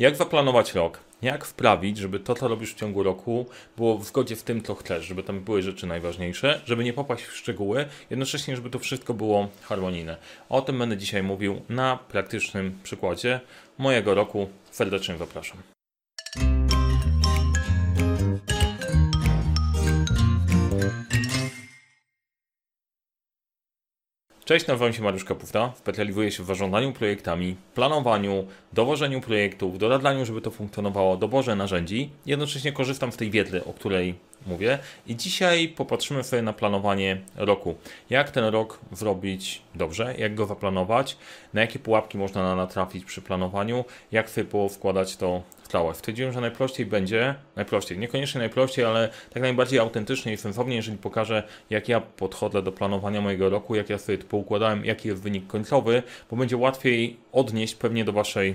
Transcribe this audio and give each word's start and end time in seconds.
Jak 0.00 0.16
zaplanować 0.16 0.74
rok? 0.74 1.00
Jak 1.22 1.44
wprawić, 1.44 1.98
żeby 1.98 2.20
to, 2.20 2.34
co 2.34 2.48
robisz 2.48 2.74
w 2.74 2.76
ciągu 2.76 3.02
roku, 3.02 3.46
było 3.76 3.98
w 3.98 4.04
zgodzie 4.04 4.36
z 4.36 4.44
tym, 4.44 4.62
co 4.62 4.74
chcesz, 4.74 5.04
żeby 5.04 5.22
tam 5.22 5.40
były 5.40 5.62
rzeczy 5.62 5.86
najważniejsze, 5.86 6.60
żeby 6.64 6.84
nie 6.84 6.92
popaść 6.92 7.24
w 7.24 7.36
szczegóły, 7.36 7.86
jednocześnie, 8.10 8.56
żeby 8.56 8.70
to 8.70 8.78
wszystko 8.78 9.14
było 9.14 9.48
harmonijne. 9.62 10.16
O 10.48 10.62
tym 10.62 10.78
będę 10.78 10.96
dzisiaj 10.96 11.22
mówił 11.22 11.60
na 11.68 11.98
praktycznym 12.08 12.78
przykładzie 12.82 13.40
mojego 13.78 14.14
roku. 14.14 14.48
Serdecznie 14.70 15.16
zapraszam. 15.16 15.58
Cześć, 24.50 24.66
nazywam 24.66 24.92
się 24.92 25.02
Mariusz 25.02 25.24
Kapufta. 25.24 25.72
Specjalizuję 25.76 26.30
się 26.30 26.42
w 26.42 26.46
zarządzaniu 26.46 26.92
projektami, 26.92 27.56
planowaniu, 27.74 28.46
dowożeniu 28.72 29.20
projektów, 29.20 29.78
doradlaniu, 29.78 30.26
żeby 30.26 30.40
to 30.40 30.50
funkcjonowało, 30.50 31.16
doborze 31.16 31.56
narzędzi. 31.56 32.10
Jednocześnie 32.26 32.72
korzystam 32.72 33.12
z 33.12 33.16
tej 33.16 33.30
wiedzy, 33.30 33.64
o 33.64 33.72
której 33.72 34.14
mówię. 34.46 34.78
I 35.06 35.16
dzisiaj 35.16 35.68
popatrzymy 35.68 36.24
sobie 36.24 36.42
na 36.42 36.52
planowanie 36.52 37.20
roku. 37.36 37.74
Jak 38.10 38.30
ten 38.30 38.44
rok 38.44 38.78
zrobić 38.92 39.62
dobrze, 39.74 40.14
jak 40.18 40.34
go 40.34 40.46
zaplanować, 40.46 41.16
na 41.54 41.60
jakie 41.60 41.78
pułapki 41.78 42.18
można 42.18 42.56
natrafić 42.56 43.04
przy 43.04 43.22
planowaniu, 43.22 43.84
jak 44.12 44.30
sobie 44.30 44.68
wkładać 44.68 45.16
to 45.16 45.42
całość. 45.70 45.98
Stwierdziłem, 45.98 46.32
że 46.32 46.40
najprościej 46.40 46.86
będzie, 46.86 47.34
najprościej, 47.56 47.98
niekoniecznie 47.98 48.38
najprościej, 48.38 48.84
ale 48.84 49.08
tak 49.30 49.42
najbardziej 49.42 49.78
autentycznie 49.78 50.32
i 50.32 50.36
sensownie, 50.36 50.76
jeżeli 50.76 50.98
pokażę, 50.98 51.42
jak 51.70 51.88
ja 51.88 52.00
podchodzę 52.00 52.62
do 52.62 52.72
planowania 52.72 53.20
mojego 53.20 53.50
roku, 53.50 53.74
jak 53.74 53.90
ja 53.90 53.98
sobie 53.98 54.18
to 54.18 54.26
poukładałem, 54.26 54.84
jaki 54.84 55.08
jest 55.08 55.22
wynik 55.22 55.46
końcowy, 55.46 56.02
bo 56.30 56.36
będzie 56.36 56.56
łatwiej 56.56 57.16
odnieść 57.32 57.74
pewnie 57.74 58.04
do 58.04 58.12
Waszej 58.12 58.54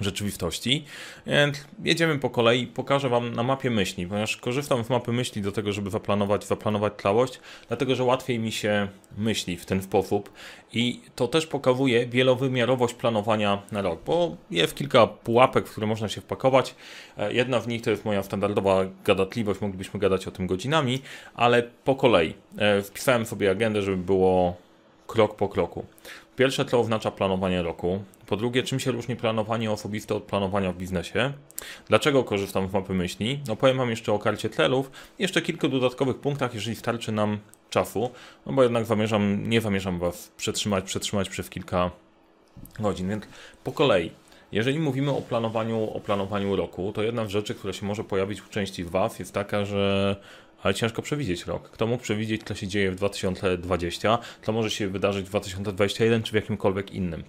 rzeczywistości. 0.00 0.84
Więc 1.26 1.64
jedziemy 1.84 2.18
po 2.18 2.30
kolei, 2.30 2.66
pokażę 2.66 3.08
Wam 3.08 3.34
na 3.34 3.42
mapie 3.42 3.70
myśli, 3.70 4.06
ponieważ 4.06 4.36
korzystam 4.36 4.84
z 4.84 4.90
mapy 4.90 5.12
myśli 5.12 5.42
do 5.42 5.52
tego, 5.52 5.72
żeby 5.72 5.90
zaplanować, 5.90 6.44
zaplanować 6.44 6.92
całość, 7.02 7.40
dlatego 7.68 7.94
że 7.94 8.04
łatwiej 8.04 8.38
mi 8.38 8.52
się 8.52 8.88
myśli 9.18 9.56
w 9.56 9.66
ten 9.66 9.82
sposób 9.82 10.32
i 10.72 11.00
to 11.14 11.28
też 11.28 11.46
pokazuje 11.46 12.06
wielowymiarowość 12.06 12.94
planowania 12.94 13.62
na 13.72 13.82
rok, 13.82 14.00
bo 14.06 14.36
jest 14.50 14.74
kilka 14.74 15.06
pułapek, 15.06 15.68
w 15.68 15.70
które 15.70 15.86
można 15.86 16.08
się 16.08 16.20
wpakować. 16.20 16.74
E, 17.18 17.32
jedna 17.32 17.60
z 17.60 17.66
nich 17.66 17.82
to 17.82 17.90
jest 17.90 18.04
moja 18.04 18.22
standardowa 18.22 18.84
gadatliwość, 19.04 19.60
moglibyśmy 19.60 20.00
gadać 20.00 20.28
o 20.28 20.30
tym 20.30 20.46
godzinami, 20.46 21.02
ale 21.34 21.62
po 21.62 21.94
kolei. 21.94 22.34
E, 22.58 22.82
wpisałem 22.82 23.26
sobie 23.26 23.50
agendę, 23.50 23.82
żeby 23.82 23.96
było 23.96 24.65
krok 25.06 25.36
po 25.36 25.48
kroku. 25.48 25.84
Pierwsze 26.36 26.64
to 26.64 26.80
oznacza 26.80 27.10
planowanie 27.10 27.62
roku. 27.62 28.04
Po 28.26 28.36
drugie, 28.36 28.62
czym 28.62 28.80
się 28.80 28.90
różni 28.90 29.16
planowanie 29.16 29.70
osobiste 29.70 30.14
od 30.14 30.22
planowania 30.22 30.72
w 30.72 30.76
biznesie? 30.76 31.32
Dlaczego 31.88 32.24
korzystam 32.24 32.68
z 32.68 32.72
mapy 32.72 32.94
myśli? 32.94 33.40
No 33.48 33.56
powiem 33.56 33.76
Wam 33.76 33.90
jeszcze 33.90 34.12
o 34.12 34.18
karcie 34.18 34.50
celów, 34.50 34.90
jeszcze 35.18 35.42
kilku 35.42 35.68
dodatkowych 35.68 36.16
punktach, 36.16 36.54
jeżeli 36.54 36.76
starczy 36.76 37.12
nam 37.12 37.38
czasu, 37.70 38.10
no 38.46 38.52
bo 38.52 38.62
jednak 38.62 38.84
zamierzam, 38.84 39.48
nie 39.48 39.60
zamierzam 39.60 39.98
Was 39.98 40.32
przetrzymać, 40.36 40.84
przetrzymać 40.84 41.28
przez 41.28 41.50
kilka 41.50 41.90
godzin, 42.80 43.08
więc 43.08 43.24
po 43.64 43.72
kolei. 43.72 44.10
Jeżeli 44.52 44.78
mówimy 44.78 45.10
o 45.10 45.22
planowaniu, 45.22 45.90
o 45.90 46.00
planowaniu 46.00 46.56
roku, 46.56 46.92
to 46.92 47.02
jedna 47.02 47.26
z 47.26 47.28
rzeczy, 47.28 47.54
która 47.54 47.72
się 47.72 47.86
może 47.86 48.04
pojawić 48.04 48.42
u 48.42 48.48
części 48.48 48.84
Was 48.84 49.18
jest 49.18 49.34
taka, 49.34 49.64
że 49.64 50.16
ale 50.62 50.74
ciężko 50.74 51.02
przewidzieć 51.02 51.46
rok. 51.46 51.70
Kto 51.70 51.86
mógł 51.86 52.02
przewidzieć, 52.02 52.42
co 52.42 52.54
się 52.54 52.66
dzieje 52.66 52.90
w 52.90 52.94
2020, 52.94 54.18
co 54.42 54.52
może 54.52 54.70
się 54.70 54.88
wydarzyć 54.88 55.26
w 55.26 55.28
2021 55.28 56.22
czy 56.22 56.32
w 56.32 56.34
jakimkolwiek 56.34 56.90
innym. 56.90 57.24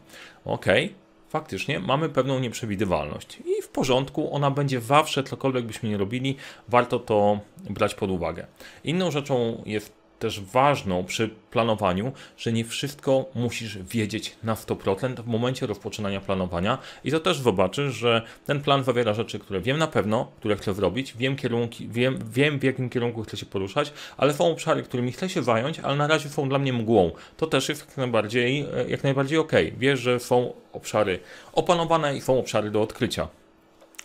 Okej, 0.45 0.85
okay 0.85 1.07
faktycznie 1.29 1.79
mamy 1.79 2.09
pewną 2.09 2.39
nieprzewidywalność 2.39 3.39
i 3.45 3.61
w 3.61 3.67
porządku, 3.67 4.33
ona 4.35 4.51
będzie 4.51 4.81
zawsze, 4.81 5.23
cokolwiek 5.23 5.65
byśmy 5.65 5.89
nie 5.89 5.97
robili, 5.97 6.35
warto 6.67 6.99
to 6.99 7.39
brać 7.69 7.95
pod 7.95 8.09
uwagę. 8.09 8.47
Inną 8.83 9.11
rzeczą 9.11 9.63
jest 9.65 9.96
też 10.19 10.41
ważną 10.41 11.03
przy 11.03 11.29
planowaniu, 11.51 12.11
że 12.37 12.53
nie 12.53 12.65
wszystko 12.65 13.25
musisz 13.35 13.77
wiedzieć 13.77 14.35
na 14.43 14.55
100% 14.55 15.15
w 15.15 15.27
momencie 15.27 15.67
rozpoczynania 15.67 16.21
planowania 16.21 16.77
i 17.03 17.11
to 17.11 17.19
też 17.19 17.39
zobaczysz, 17.39 17.93
że 17.93 18.21
ten 18.45 18.61
plan 18.61 18.83
zawiera 18.83 19.13
rzeczy, 19.13 19.39
które 19.39 19.61
wiem 19.61 19.77
na 19.77 19.87
pewno, 19.87 20.31
które 20.39 20.55
chcę 20.55 20.73
zrobić, 20.73 21.13
wiem, 21.17 21.35
kierunki, 21.35 21.87
wiem, 21.87 22.19
wiem 22.31 22.59
w 22.59 22.63
jakim 22.63 22.89
kierunku 22.89 23.23
chcę 23.23 23.37
się 23.37 23.45
poruszać, 23.45 23.93
ale 24.17 24.33
są 24.33 24.51
obszary, 24.51 24.83
którymi 24.83 25.11
chcę 25.11 25.29
się 25.29 25.43
zająć, 25.43 25.79
ale 25.79 25.95
na 25.95 26.07
razie 26.07 26.29
są 26.29 26.49
dla 26.49 26.59
mnie 26.59 26.73
mgłą. 26.73 27.11
To 27.37 27.47
też 27.47 27.69
jest 27.69 27.85
jak 27.87 27.97
najbardziej, 27.97 28.65
jak 28.87 29.03
najbardziej 29.03 29.37
ok. 29.37 29.51
Wiesz, 29.77 29.99
że 29.99 30.19
są 30.19 30.53
obszary 30.73 31.19
opanowane 31.53 32.17
i 32.17 32.21
są 32.21 32.39
obszary 32.39 32.71
do 32.71 32.81
odkrycia. 32.81 33.27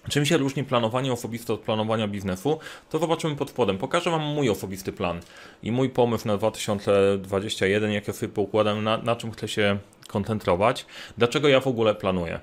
Czym 0.09 0.27
się 0.27 0.37
różni 0.37 0.65
planowanie 0.65 1.13
osobiste 1.13 1.53
od 1.53 1.61
planowania 1.61 2.09
biznesu? 2.09 2.59
To 2.91 2.99
zobaczymy 2.99 3.37
pod 3.37 3.51
spodem. 3.51 3.79
Pokażę 3.79 4.11
Wam 4.11 4.23
mój 4.23 4.51
osobisty 4.51 4.93
plan 4.93 5.21
i 5.63 5.73
mój 5.73 5.91
pomysł 5.91 6.29
na 6.29 6.37
2021, 6.37 7.93
jak 7.93 8.09
ja 8.09 8.15
sobie 8.15 8.33
poukładam, 8.33 8.85
na, 8.85 8.97
na 8.97 9.17
czym 9.17 9.33
chcę 9.33 9.49
się 9.49 9.79
koncentrować. 10.09 10.87
Dlaczego 11.19 11.49
ja 11.49 11.61
w 11.61 11.67
ogóle 11.67 11.95
planuję? 11.95 12.41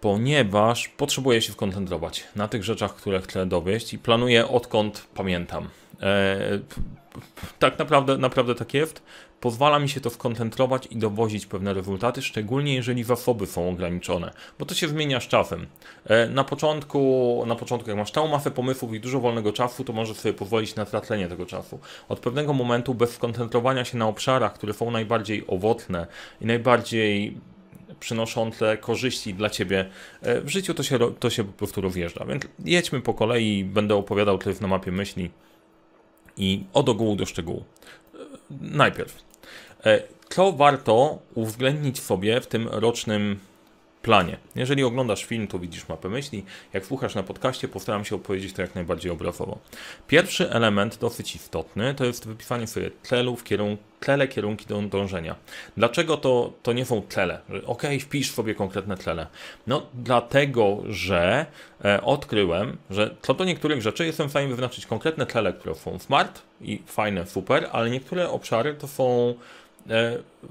Ponieważ 0.00 0.88
potrzebuję 0.88 1.42
się 1.42 1.52
skoncentrować 1.52 2.24
na 2.36 2.48
tych 2.48 2.64
rzeczach, 2.64 2.94
które 2.94 3.20
chcę 3.20 3.46
dowieść 3.46 3.94
i 3.94 3.98
planuję 3.98 4.48
odkąd 4.48 5.06
pamiętam. 5.14 5.68
Eee, 6.00 6.60
tak 7.58 7.78
naprawdę, 7.78 8.18
naprawdę 8.18 8.54
tak 8.54 8.74
jest. 8.74 9.02
Pozwala 9.40 9.78
mi 9.78 9.88
się 9.88 10.00
to 10.00 10.10
skoncentrować 10.10 10.86
i 10.86 10.96
dowozić 10.96 11.46
pewne 11.46 11.74
rezultaty, 11.74 12.22
szczególnie 12.22 12.74
jeżeli 12.74 13.04
zasoby 13.04 13.46
są 13.46 13.68
ograniczone, 13.68 14.32
bo 14.58 14.66
to 14.66 14.74
się 14.74 14.88
zmienia 14.88 15.20
z 15.20 15.28
czasem. 15.28 15.66
E, 16.04 16.28
na 16.28 16.44
początku, 16.44 17.44
na 17.46 17.56
początku 17.56 17.90
jak 17.90 17.98
masz 17.98 18.10
całą 18.10 18.28
masę 18.28 18.50
pomysłów 18.50 18.94
i 18.94 19.00
dużo 19.00 19.20
wolnego 19.20 19.52
czasu, 19.52 19.84
to 19.84 19.92
możesz 19.92 20.16
sobie 20.16 20.32
pozwolić 20.32 20.74
na 20.74 20.84
tracenie 20.84 21.28
tego 21.28 21.46
czasu. 21.46 21.78
Od 22.08 22.20
pewnego 22.20 22.52
momentu 22.52 22.94
bez 22.94 23.10
skoncentrowania 23.10 23.84
się 23.84 23.98
na 23.98 24.08
obszarach, 24.08 24.52
które 24.52 24.72
są 24.72 24.90
najbardziej 24.90 25.44
owocne 25.46 26.06
i 26.40 26.46
najbardziej 26.46 27.36
przynoszące 28.00 28.76
korzyści 28.76 29.34
dla 29.34 29.50
Ciebie 29.50 29.88
e, 30.22 30.40
w 30.40 30.48
życiu, 30.48 30.74
to 30.74 30.82
się, 30.82 30.98
to 31.18 31.30
się 31.30 31.44
po 31.44 31.52
prostu 31.52 31.80
rozjeżdża. 31.80 32.24
Więc 32.24 32.42
jedźmy 32.64 33.00
po 33.00 33.14
kolei, 33.14 33.64
będę 33.64 33.94
opowiadał 33.94 34.38
to 34.38 34.48
jest 34.48 34.60
na 34.60 34.68
mapie 34.68 34.92
myśli 34.92 35.30
i 36.40 36.64
od 36.72 36.88
ogółu 36.88 37.16
do 37.16 37.26
szczegółu. 37.26 37.64
Najpierw, 38.60 39.22
e, 39.84 40.02
co 40.28 40.52
warto 40.52 41.18
uwzględnić 41.34 42.00
sobie 42.00 42.40
w 42.40 42.46
tym 42.46 42.68
rocznym 42.68 43.38
planie. 44.02 44.36
Jeżeli 44.54 44.84
oglądasz 44.84 45.24
film, 45.24 45.46
to 45.46 45.58
widzisz 45.58 45.88
mapę 45.88 46.08
myśli. 46.08 46.44
Jak 46.72 46.86
słuchasz 46.86 47.14
na 47.14 47.22
podcaście, 47.22 47.68
postaram 47.68 48.04
się 48.04 48.16
opowiedzieć 48.16 48.52
to 48.52 48.62
jak 48.62 48.74
najbardziej 48.74 49.12
obrazowo. 49.12 49.58
Pierwszy 50.06 50.50
element, 50.50 50.98
dosyć 50.98 51.36
istotny, 51.36 51.94
to 51.94 52.04
jest 52.04 52.26
wypisanie 52.28 52.66
sobie 52.66 52.90
celów, 53.02 53.44
kierun 53.44 53.76
cele, 54.00 54.28
kierunki 54.28 54.66
do 54.66 54.82
dążenia. 54.82 55.34
Dlaczego 55.76 56.16
to, 56.16 56.52
to 56.62 56.72
nie 56.72 56.84
są 56.84 57.02
cele? 57.08 57.40
Ok, 57.66 57.82
wpisz 58.00 58.30
sobie 58.30 58.54
konkretne 58.54 58.96
cele. 58.96 59.26
No, 59.66 59.86
dlatego, 59.94 60.82
że 60.88 61.46
e, 61.84 62.02
odkryłem, 62.02 62.76
że 62.90 63.14
co 63.22 63.34
do 63.34 63.44
niektórych 63.44 63.82
rzeczy 63.82 64.06
jestem 64.06 64.26
w 64.26 64.30
stanie 64.30 64.48
wyznaczyć 64.48 64.86
konkretne 64.86 65.26
cele, 65.26 65.52
które 65.52 65.74
są 65.74 65.98
smart 65.98 66.42
i 66.60 66.82
fajne, 66.86 67.26
super, 67.26 67.68
ale 67.72 67.90
niektóre 67.90 68.30
obszary 68.30 68.74
to 68.74 68.88
są 68.88 69.34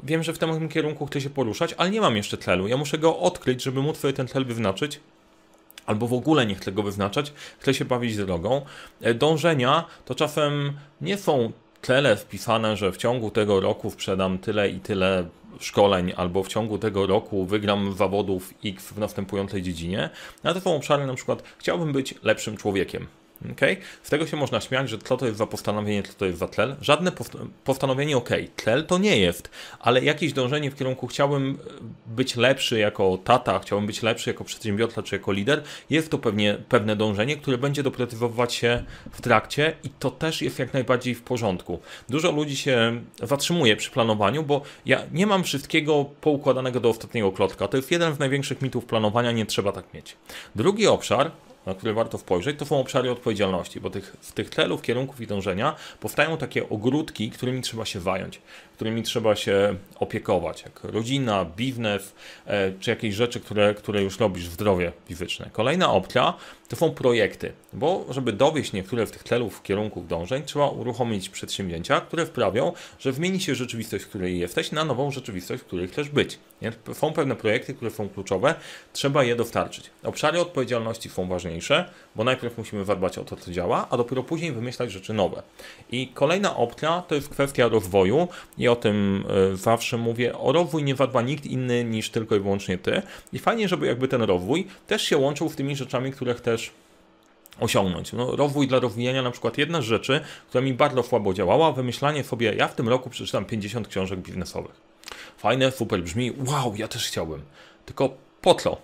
wiem, 0.03 0.23
że 0.23 0.33
w 0.33 0.37
tym 0.37 0.69
kierunku 0.69 1.05
chcę 1.05 1.21
się 1.21 1.29
poruszać, 1.29 1.75
ale 1.77 1.89
nie 1.89 2.01
mam 2.01 2.17
jeszcze 2.17 2.37
celu. 2.37 2.67
Ja 2.67 2.77
muszę 2.77 2.97
go 2.97 3.19
odkryć, 3.19 3.63
żeby 3.63 3.81
móc 3.81 3.97
sobie 3.97 4.13
ten 4.13 4.27
cel 4.27 4.45
wyznaczyć. 4.45 4.99
Albo 5.85 6.07
w 6.07 6.13
ogóle 6.13 6.45
nie 6.45 6.55
chcę 6.55 6.71
go 6.71 6.83
wyznaczać, 6.83 7.33
chcę 7.59 7.73
się 7.73 7.85
bawić 7.85 8.17
drogą. 8.17 8.61
E, 9.01 9.13
dążenia 9.13 9.85
to 10.05 10.15
czasem 10.15 10.73
nie 11.01 11.17
są 11.17 11.51
cele 11.81 12.15
wpisane, 12.15 12.77
że 12.77 12.91
w 12.91 12.97
ciągu 12.97 13.31
tego 13.31 13.59
roku 13.59 13.91
sprzedam 13.91 14.37
tyle 14.37 14.69
i 14.69 14.79
tyle 14.79 15.25
szkoleń, 15.59 16.13
albo 16.17 16.43
w 16.43 16.47
ciągu 16.47 16.77
tego 16.77 17.07
roku 17.07 17.45
wygram 17.45 17.93
zawodów 17.93 18.53
X 18.65 18.89
w 18.89 18.97
następującej 18.97 19.61
dziedzinie. 19.61 20.09
Ale 20.43 20.53
to 20.53 20.61
są 20.61 20.75
obszary 20.75 21.05
na 21.05 21.13
przykład, 21.13 21.43
chciałbym 21.57 21.91
być 21.91 22.15
lepszym 22.23 22.57
człowiekiem. 22.57 23.07
Okay? 23.51 23.77
Z 24.03 24.09
tego 24.09 24.27
się 24.27 24.37
można 24.37 24.61
śmiać, 24.61 24.89
że 24.89 24.97
co 24.97 25.17
to 25.17 25.25
jest 25.25 25.37
za 25.37 25.45
postanowienie, 25.47 26.03
co 26.03 26.13
to 26.13 26.25
jest 26.25 26.39
za 26.39 26.47
tlel. 26.47 26.75
Żadne 26.81 27.11
postanowienie 27.63 28.17
ok, 28.17 28.29
tlel 28.55 28.85
to 28.85 28.97
nie 28.97 29.17
jest, 29.17 29.49
ale 29.79 30.03
jakieś 30.03 30.33
dążenie 30.33 30.71
w 30.71 30.75
kierunku 30.75 31.07
chciałbym 31.07 31.57
być 32.05 32.35
lepszy 32.35 32.79
jako 32.79 33.17
tata, 33.23 33.59
chciałbym 33.59 33.87
być 33.87 34.03
lepszy 34.03 34.29
jako 34.29 34.43
przedsiębiorca 34.43 35.03
czy 35.03 35.15
jako 35.15 35.31
lider, 35.31 35.63
jest 35.89 36.09
to 36.09 36.17
pewnie 36.17 36.57
pewne 36.69 36.95
dążenie, 36.95 37.37
które 37.37 37.57
będzie 37.57 37.83
doprecyzować 37.83 38.53
się 38.53 38.83
w 39.11 39.21
trakcie 39.21 39.73
i 39.83 39.89
to 39.89 40.11
też 40.11 40.41
jest 40.41 40.59
jak 40.59 40.73
najbardziej 40.73 41.15
w 41.15 41.21
porządku. 41.21 41.79
Dużo 42.09 42.31
ludzi 42.31 42.57
się 42.57 43.01
zatrzymuje 43.23 43.75
przy 43.75 43.91
planowaniu, 43.91 44.43
bo 44.43 44.61
ja 44.85 45.03
nie 45.11 45.27
mam 45.27 45.43
wszystkiego 45.43 46.05
poukładanego 46.21 46.79
do 46.79 46.89
ostatniego 46.89 47.31
klotka. 47.31 47.67
To 47.67 47.77
jest 47.77 47.91
jeden 47.91 48.13
z 48.13 48.19
największych 48.19 48.61
mitów 48.61 48.85
planowania, 48.85 49.31
nie 49.31 49.45
trzeba 49.45 49.71
tak 49.71 49.93
mieć. 49.93 50.17
Drugi 50.55 50.87
obszar, 50.87 51.31
na 51.69 51.75
które 51.75 51.93
warto 51.93 52.17
spojrzeć, 52.17 52.59
to 52.59 52.65
są 52.65 52.79
obszary 52.79 53.11
odpowiedzialności, 53.11 53.81
bo 53.81 53.89
tych, 53.89 54.17
z 54.21 54.33
tych 54.33 54.49
celów, 54.49 54.81
kierunków 54.81 55.21
i 55.21 55.27
dążenia 55.27 55.75
powstają 55.99 56.37
takie 56.37 56.69
ogródki, 56.69 57.31
którymi 57.31 57.61
trzeba 57.61 57.85
się 57.85 58.01
zająć, 58.01 58.41
którymi 58.79 59.03
trzeba 59.03 59.35
się 59.35 59.75
opiekować, 59.95 60.63
jak 60.63 60.83
rodzina, 60.83 61.45
biznes, 61.45 62.13
e, 62.45 62.71
czy 62.79 62.89
jakieś 62.89 63.15
rzeczy, 63.15 63.39
które, 63.39 63.73
które 63.73 64.03
już 64.03 64.19
robisz 64.19 64.49
w 64.49 64.51
zdrowie 64.51 64.91
fizyczne. 65.05 65.49
Kolejna 65.53 65.91
opcja 65.91 66.33
to 66.69 66.75
są 66.75 66.91
projekty, 66.91 67.53
bo 67.73 68.05
żeby 68.09 68.33
dowieść 68.33 68.73
niektóre 68.73 69.07
z 69.07 69.11
tych 69.11 69.23
celów, 69.23 69.63
kierunków 69.63 70.07
dążeń, 70.07 70.43
trzeba 70.43 70.67
uruchomić 70.67 71.29
przedsięwzięcia, 71.29 72.01
które 72.01 72.25
wprawią, 72.25 72.73
że 72.99 73.13
zmieni 73.13 73.39
się 73.39 73.55
rzeczywistość, 73.55 74.03
w 74.03 74.07
której 74.07 74.39
jesteś, 74.39 74.71
na 74.71 74.85
nową 74.85 75.11
rzeczywistość, 75.11 75.63
w 75.63 75.65
której 75.65 75.87
chcesz 75.87 76.09
być. 76.09 76.39
Są 76.93 77.13
pewne 77.13 77.35
projekty, 77.35 77.73
które 77.73 77.91
są 77.91 78.09
kluczowe, 78.09 78.55
trzeba 78.93 79.23
je 79.23 79.35
dostarczyć. 79.35 79.91
Obszary 80.03 80.39
odpowiedzialności 80.39 81.09
są 81.09 81.27
ważniejsze, 81.27 81.89
bo 82.15 82.23
najpierw 82.23 82.57
musimy 82.57 82.85
zadbać 82.85 83.17
o 83.17 83.23
to, 83.23 83.35
co 83.35 83.51
działa, 83.51 83.87
a 83.89 83.97
dopiero 83.97 84.23
później 84.23 84.51
wymyślać 84.51 84.91
rzeczy 84.91 85.13
nowe. 85.13 85.43
I 85.91 86.07
kolejna 86.07 86.55
opcja 86.55 87.03
to 87.07 87.15
jest 87.15 87.29
kwestia 87.29 87.67
rozwoju 87.67 88.27
i 88.57 88.67
o 88.71 88.75
tym 88.75 89.25
e, 89.53 89.55
zawsze 89.55 89.97
mówię. 89.97 90.37
O 90.37 90.51
rozwój 90.51 90.83
nie 90.83 90.95
zadba 90.95 91.21
nikt 91.21 91.45
inny 91.45 91.83
niż 91.83 92.09
tylko 92.09 92.35
i 92.35 92.39
wyłącznie 92.39 92.77
ty. 92.77 93.01
I 93.33 93.39
fajnie, 93.39 93.67
żeby 93.67 93.87
jakby 93.87 94.07
ten 94.07 94.21
rozwój 94.21 94.67
też 94.87 95.01
się 95.01 95.17
łączył 95.17 95.49
z 95.49 95.55
tymi 95.55 95.75
rzeczami, 95.75 96.11
które 96.11 96.33
chcesz 96.33 96.71
osiągnąć. 97.59 98.13
No, 98.13 98.35
rozwój 98.35 98.67
dla 98.67 98.79
rozwijania 98.79 99.21
na 99.21 99.31
przykład 99.31 99.57
jedna 99.57 99.81
z 99.81 99.83
rzeczy, 99.83 100.21
która 100.49 100.63
mi 100.63 100.73
bardzo 100.73 101.03
słabo 101.03 101.33
działała, 101.33 101.71
wymyślanie 101.71 102.23
sobie, 102.23 102.53
ja 102.53 102.67
w 102.67 102.75
tym 102.75 102.89
roku 102.89 103.09
przeczytam 103.09 103.45
50 103.45 103.87
książek 103.87 104.19
biznesowych. 104.19 104.81
Fajne, 105.37 105.71
super 105.71 106.03
brzmi, 106.03 106.31
wow, 106.47 106.75
ja 106.75 106.87
też 106.87 107.07
chciałbym. 107.07 107.41
Tylko 107.85 108.09
po 108.41 108.55
co? 108.55 108.77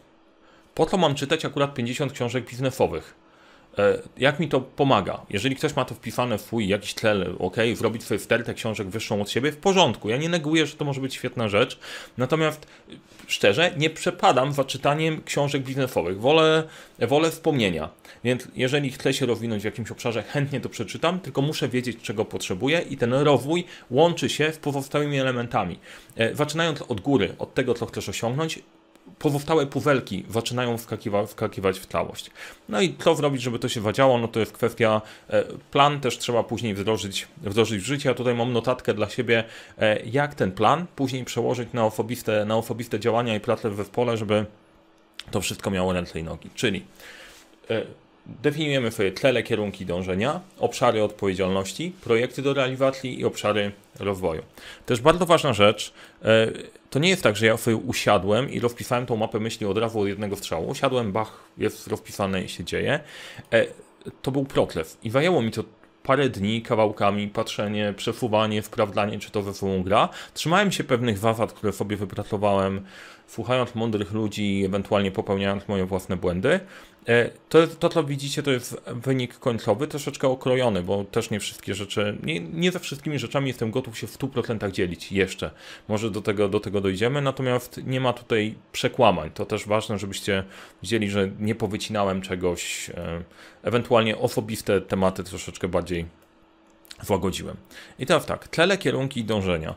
Po 0.75 0.85
co 0.85 0.97
mam 0.97 1.15
czytać 1.15 1.45
akurat 1.45 1.73
50 1.73 2.11
książek 2.11 2.49
biznesowych? 2.49 3.24
E, 3.79 3.97
jak 4.17 4.39
mi 4.39 4.49
to 4.49 4.61
pomaga? 4.61 5.21
Jeżeli 5.29 5.55
ktoś 5.55 5.75
ma 5.75 5.85
to 5.85 5.95
wpisane 5.95 6.37
w 6.37 6.41
swój 6.41 6.67
jakiś 6.67 6.93
cel, 6.93 7.35
ok, 7.39 7.55
zrobić 7.75 8.03
sobie 8.03 8.19
stertę 8.19 8.53
książek 8.53 8.87
wyższą 8.87 9.21
od 9.21 9.29
siebie, 9.29 9.51
w 9.51 9.57
porządku. 9.57 10.09
Ja 10.09 10.17
nie 10.17 10.29
neguję, 10.29 10.65
że 10.65 10.75
to 10.75 10.85
może 10.85 11.01
być 11.01 11.13
świetna 11.13 11.49
rzecz. 11.49 11.79
Natomiast 12.17 12.67
szczerze, 13.27 13.73
nie 13.77 13.89
przepadam 13.89 14.53
za 14.53 14.63
czytaniem 14.63 15.23
książek 15.23 15.63
biznesowych. 15.63 16.19
Wolę, 16.19 16.63
wolę 16.99 17.31
wspomnienia. 17.31 17.89
Więc 18.23 18.47
jeżeli 18.55 18.91
chcę 18.91 19.13
się 19.13 19.25
rozwinąć 19.25 19.61
w 19.61 19.65
jakimś 19.65 19.91
obszarze, 19.91 20.23
chętnie 20.23 20.61
to 20.61 20.69
przeczytam, 20.69 21.19
tylko 21.19 21.41
muszę 21.41 21.69
wiedzieć, 21.69 21.97
czego 22.01 22.25
potrzebuję 22.25 22.79
i 22.89 22.97
ten 22.97 23.13
rozwój 23.13 23.63
łączy 23.91 24.29
się 24.29 24.53
z 24.53 24.57
pozostałymi 24.57 25.19
elementami. 25.19 25.79
E, 26.15 26.35
zaczynając 26.35 26.81
od 26.81 27.01
góry, 27.01 27.35
od 27.39 27.53
tego, 27.53 27.73
co 27.73 27.85
chcesz 27.85 28.09
osiągnąć, 28.09 28.59
pozostałe 29.19 29.65
puwelki 29.67 30.25
zaczynają 30.29 30.77
wskakiwa, 30.77 31.25
wskakiwać 31.25 31.79
w 31.79 31.85
całość. 31.85 32.31
No 32.69 32.81
i 32.81 32.95
co 33.03 33.15
zrobić, 33.15 33.41
żeby 33.41 33.59
to 33.59 33.69
się 33.69 33.81
wadziało, 33.81 34.17
no 34.17 34.27
to 34.27 34.39
jest 34.39 34.51
kwestia, 34.51 35.01
e, 35.29 35.43
plan 35.71 35.99
też 35.99 36.17
trzeba 36.17 36.43
później 36.43 36.73
wdrożyć, 36.73 37.27
wdrożyć 37.37 37.81
w 37.81 37.85
życie. 37.85 38.09
Ja 38.09 38.15
tutaj 38.15 38.35
mam 38.35 38.53
notatkę 38.53 38.93
dla 38.93 39.09
siebie, 39.09 39.43
e, 39.77 39.99
jak 40.05 40.35
ten 40.35 40.51
plan 40.51 40.85
później 40.95 41.25
przełożyć 41.25 41.69
na 41.73 41.85
osobiste, 41.85 42.45
na 42.45 42.57
osobiste 42.57 42.99
działania 42.99 43.35
i 43.35 43.39
pracę 43.39 43.69
w 43.69 43.75
zespole, 43.75 44.17
żeby 44.17 44.45
to 45.31 45.41
wszystko 45.41 45.71
miało 45.71 45.93
ręce 45.93 46.19
i 46.19 46.23
nogi. 46.23 46.49
Czyli 46.55 46.85
e, 47.69 47.85
definiujemy 48.25 48.91
sobie 48.91 49.11
cele, 49.11 49.43
kierunki 49.43 49.85
dążenia, 49.85 50.39
obszary 50.59 51.03
odpowiedzialności, 51.03 51.93
projekty 52.03 52.41
do 52.41 52.53
realizacji 52.53 53.19
i 53.19 53.25
obszary 53.25 53.71
rozwoju. 53.99 54.41
Też 54.85 55.01
bardzo 55.01 55.25
ważna 55.25 55.53
rzecz, 55.53 55.93
e, 56.23 56.47
to 56.89 56.99
nie 56.99 57.09
jest 57.09 57.23
tak, 57.23 57.35
że 57.35 57.45
ja 57.45 57.57
sobie 57.57 57.75
usiadłem 57.75 58.49
i 58.49 58.59
rozpisałem 58.59 59.05
tą 59.05 59.15
mapę 59.15 59.39
myśli 59.39 59.65
od 59.65 59.77
razu 59.77 59.99
od 59.99 60.07
jednego 60.07 60.35
strzału. 60.35 60.69
Usiadłem, 60.69 61.11
bach, 61.11 61.43
jest 61.57 61.87
rozpisane 61.87 62.43
i 62.43 62.49
się 62.49 62.63
dzieje. 62.63 62.99
E, 63.53 63.65
to 64.21 64.31
był 64.31 64.45
proklew 64.45 64.97
i 65.03 65.09
zajęło 65.09 65.41
mi 65.41 65.51
to 65.51 65.63
parę 66.03 66.29
dni 66.29 66.61
kawałkami, 66.61 67.27
patrzenie, 67.27 67.93
przesuwanie, 67.97 68.63
sprawdzanie, 68.63 69.19
czy 69.19 69.31
to 69.31 69.41
ze 69.41 69.53
sobą 69.53 69.83
gra. 69.83 70.09
Trzymałem 70.33 70.71
się 70.71 70.83
pewnych 70.83 71.17
zasad, 71.17 71.53
które 71.53 71.73
sobie 71.73 71.97
wypracowałem, 71.97 72.85
słuchając 73.27 73.75
mądrych 73.75 74.11
ludzi, 74.11 74.63
ewentualnie 74.65 75.11
popełniając 75.11 75.67
moje 75.67 75.85
własne 75.85 76.17
błędy. 76.17 76.59
E, 77.07 77.29
to, 77.49 77.67
to, 77.67 77.89
co 77.89 78.03
widzicie, 78.03 78.43
to 78.43 78.51
jest 78.51 78.81
wynik 78.87 79.39
końcowy, 79.39 79.87
troszeczkę 79.87 80.27
okrojony, 80.27 80.83
bo 80.83 81.03
też 81.03 81.29
nie 81.29 81.39
wszystkie 81.39 81.75
rzeczy, 81.75 82.17
nie, 82.23 82.39
nie 82.39 82.71
ze 82.71 82.79
wszystkimi 82.79 83.19
rzeczami 83.19 83.47
jestem 83.47 83.71
gotów 83.71 83.97
się 83.97 84.07
w 84.07 84.17
100% 84.17 84.71
dzielić 84.71 85.11
jeszcze. 85.11 85.51
Może 85.87 86.11
do 86.11 86.21
tego, 86.21 86.49
do 86.49 86.59
tego 86.59 86.81
dojdziemy, 86.81 87.21
natomiast 87.21 87.81
nie 87.85 88.01
ma 88.01 88.13
tutaj 88.13 88.55
przekłamań. 88.71 89.31
To 89.33 89.45
też 89.45 89.67
ważne, 89.67 89.99
żebyście 89.99 90.43
widzieli, 90.81 91.09
że 91.09 91.29
nie 91.39 91.55
powycinałem 91.55 92.21
czegoś, 92.21 92.89
e, 92.89 93.23
ewentualnie 93.63 94.17
osobiste 94.17 94.81
tematy 94.81 95.23
troszeczkę 95.23 95.67
bardziej 95.67 96.05
złagodziłem. 97.01 97.57
I 97.99 98.05
teraz 98.05 98.25
tak, 98.25 98.47
tlele, 98.47 98.77
kierunki 98.77 99.19
i 99.19 99.23
dążenia. 99.23 99.75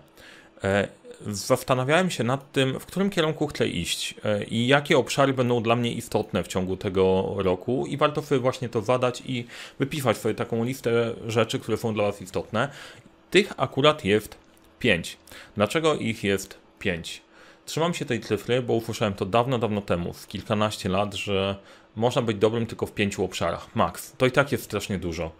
Zastanawiałem 1.27 2.11
się 2.11 2.25
nad 2.25 2.53
tym, 2.53 2.81
w 2.81 2.87
którym 2.87 3.11
kierunku 3.11 3.47
chcę 3.47 3.69
iść 3.69 4.15
e, 4.25 4.45
i 4.45 4.67
jakie 4.67 4.99
obszary 4.99 5.33
będą 5.33 5.63
dla 5.63 5.77
mnie 5.77 5.93
istotne 5.93 6.43
w 6.45 6.49
ciągu 6.49 6.77
tego 6.77 7.35
roku 7.37 7.87
i 7.87 7.97
warto 7.97 8.23
sobie 8.23 8.41
właśnie 8.41 8.69
to 8.69 8.83
zadać 8.83 9.23
i 9.27 9.47
wypisać 9.79 10.17
sobie 10.17 10.35
taką 10.35 10.65
listę 10.65 11.15
rzeczy, 11.27 11.59
które 11.59 11.77
są 11.77 11.95
dla 11.95 12.05
Was 12.05 12.23
istotne. 12.23 12.69
Tych 13.31 13.53
akurat 13.57 14.05
jest 14.05 14.37
5. 14.79 15.17
Dlaczego 15.57 15.95
ich 15.95 16.25
jest 16.25 16.59
5? 16.79 17.23
Trzymam 17.67 17.95
się 17.95 18.05
tej 18.05 18.21
cyfry, 18.21 18.63
bo 18.63 18.73
usłyszałem 18.73 19.15
to 19.15 19.27
dawno, 19.27 19.59
dawno 19.59 19.81
temu, 19.81 20.13
w 20.13 20.27
kilkanaście 20.27 20.89
lat, 20.89 21.15
że 21.15 21.57
można 21.97 22.23
być 22.23 22.37
dobrym 22.37 22.67
tylko 22.67 22.87
w 22.87 22.93
pięciu 22.93 23.25
obszarach, 23.25 23.77
max. 23.77 24.13
To 24.19 24.27
i 24.27 24.33
tak 24.33 24.53
jest 24.53 24.65
strasznie 24.65 24.99
dużo. 24.99 25.33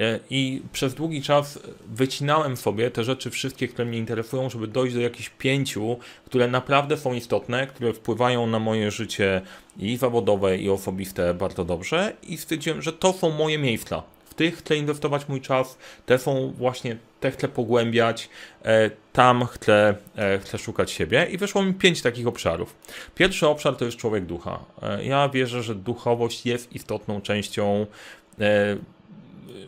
E, 0.00 0.20
I 0.30 0.62
przez 0.72 0.94
długi 0.94 1.22
czas 1.22 1.58
wycinałem 1.86 2.56
sobie 2.56 2.90
te 2.90 3.04
rzeczy 3.04 3.30
wszystkie, 3.30 3.68
które 3.68 3.84
mnie 3.84 3.98
interesują, 3.98 4.50
żeby 4.50 4.68
dojść 4.68 4.94
do 4.94 5.00
jakichś 5.00 5.30
pięciu, 5.30 5.98
które 6.24 6.48
naprawdę 6.48 6.96
są 6.96 7.12
istotne, 7.12 7.66
które 7.66 7.92
wpływają 7.92 8.46
na 8.46 8.58
moje 8.58 8.90
życie 8.90 9.42
i 9.78 9.96
zawodowe, 9.96 10.58
i 10.58 10.70
osobiste 10.70 11.34
bardzo 11.34 11.64
dobrze. 11.64 12.12
I 12.22 12.36
stwierdziłem, 12.36 12.82
że 12.82 12.92
to 12.92 13.12
są 13.12 13.30
moje 13.30 13.58
miejsca. 13.58 14.02
W 14.24 14.34
tych 14.34 14.56
chcę 14.56 14.76
inwestować 14.76 15.28
mój 15.28 15.40
czas, 15.40 15.78
te 16.06 16.18
są 16.18 16.52
właśnie, 16.58 16.96
te 17.20 17.30
chcę 17.30 17.48
pogłębiać, 17.48 18.28
e, 18.64 18.90
tam 19.12 19.46
chcę, 19.46 19.94
e, 20.16 20.38
chcę 20.38 20.58
szukać 20.58 20.90
siebie. 20.90 21.26
I 21.30 21.38
wyszło 21.38 21.62
mi 21.62 21.74
pięć 21.74 22.02
takich 22.02 22.26
obszarów. 22.26 22.76
Pierwszy 23.14 23.46
obszar 23.46 23.76
to 23.76 23.84
jest 23.84 23.96
człowiek 23.96 24.24
ducha. 24.26 24.64
Ja 25.02 25.28
wierzę, 25.28 25.62
że 25.62 25.74
duchowość 25.74 26.46
jest 26.46 26.72
istotną 26.72 27.20
częścią 27.20 27.86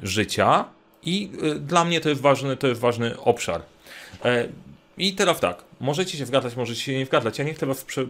życia 0.04 0.64
i 1.02 1.30
y, 1.42 1.54
dla 1.54 1.84
mnie 1.84 2.00
to 2.00 2.08
jest 2.08 2.20
ważny, 2.20 2.56
to 2.56 2.66
jest 2.66 2.80
ważny 2.80 3.20
obszar. 3.20 3.62
E, 4.24 4.48
I 4.98 5.14
teraz 5.14 5.40
tak, 5.40 5.64
możecie 5.80 6.18
się 6.18 6.26
zgadzać, 6.26 6.56
możecie 6.56 6.80
się 6.80 6.98
nie 6.98 7.06
zgadzać. 7.06 7.38
Ja 7.38 7.44
nie 7.44 7.54
chcę 7.54 7.66
was 7.66 7.84
prze, 7.84 8.06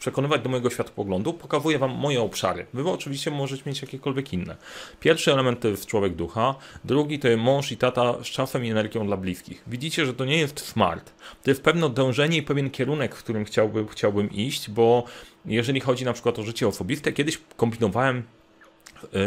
przekonywać 0.00 0.42
do 0.42 0.48
mojego 0.48 0.70
światopoglądu, 0.70 1.32
pokazuję 1.32 1.78
wam 1.78 1.90
moje 1.90 2.20
obszary. 2.20 2.66
Wy 2.74 2.90
oczywiście 2.90 3.30
możecie 3.30 3.62
mieć 3.66 3.82
jakiekolwiek 3.82 4.32
inne. 4.32 4.56
Pierwszy 5.00 5.32
element 5.32 5.60
to 5.60 5.68
jest 5.68 5.86
człowiek 5.86 6.14
ducha, 6.14 6.54
drugi 6.84 7.18
to 7.18 7.28
jest 7.28 7.40
mąż 7.42 7.72
i 7.72 7.76
tata 7.76 8.24
z 8.24 8.26
czasem 8.26 8.64
i 8.64 8.70
energią 8.70 9.06
dla 9.06 9.16
bliskich. 9.16 9.62
Widzicie, 9.66 10.06
że 10.06 10.14
to 10.14 10.24
nie 10.24 10.38
jest 10.38 10.60
smart. 10.60 11.12
To 11.42 11.50
jest 11.50 11.62
pewne 11.62 11.90
dążenie 11.90 12.36
i 12.36 12.42
pewien 12.42 12.70
kierunek, 12.70 13.14
w 13.14 13.18
którym 13.18 13.44
chciałbym, 13.44 13.88
chciałbym 13.88 14.30
iść, 14.30 14.70
bo 14.70 15.04
jeżeli 15.46 15.80
chodzi 15.80 16.04
na 16.04 16.12
przykład 16.12 16.38
o 16.38 16.42
życie 16.42 16.68
osobiste, 16.68 17.12
kiedyś 17.12 17.38
kombinowałem 17.56 18.22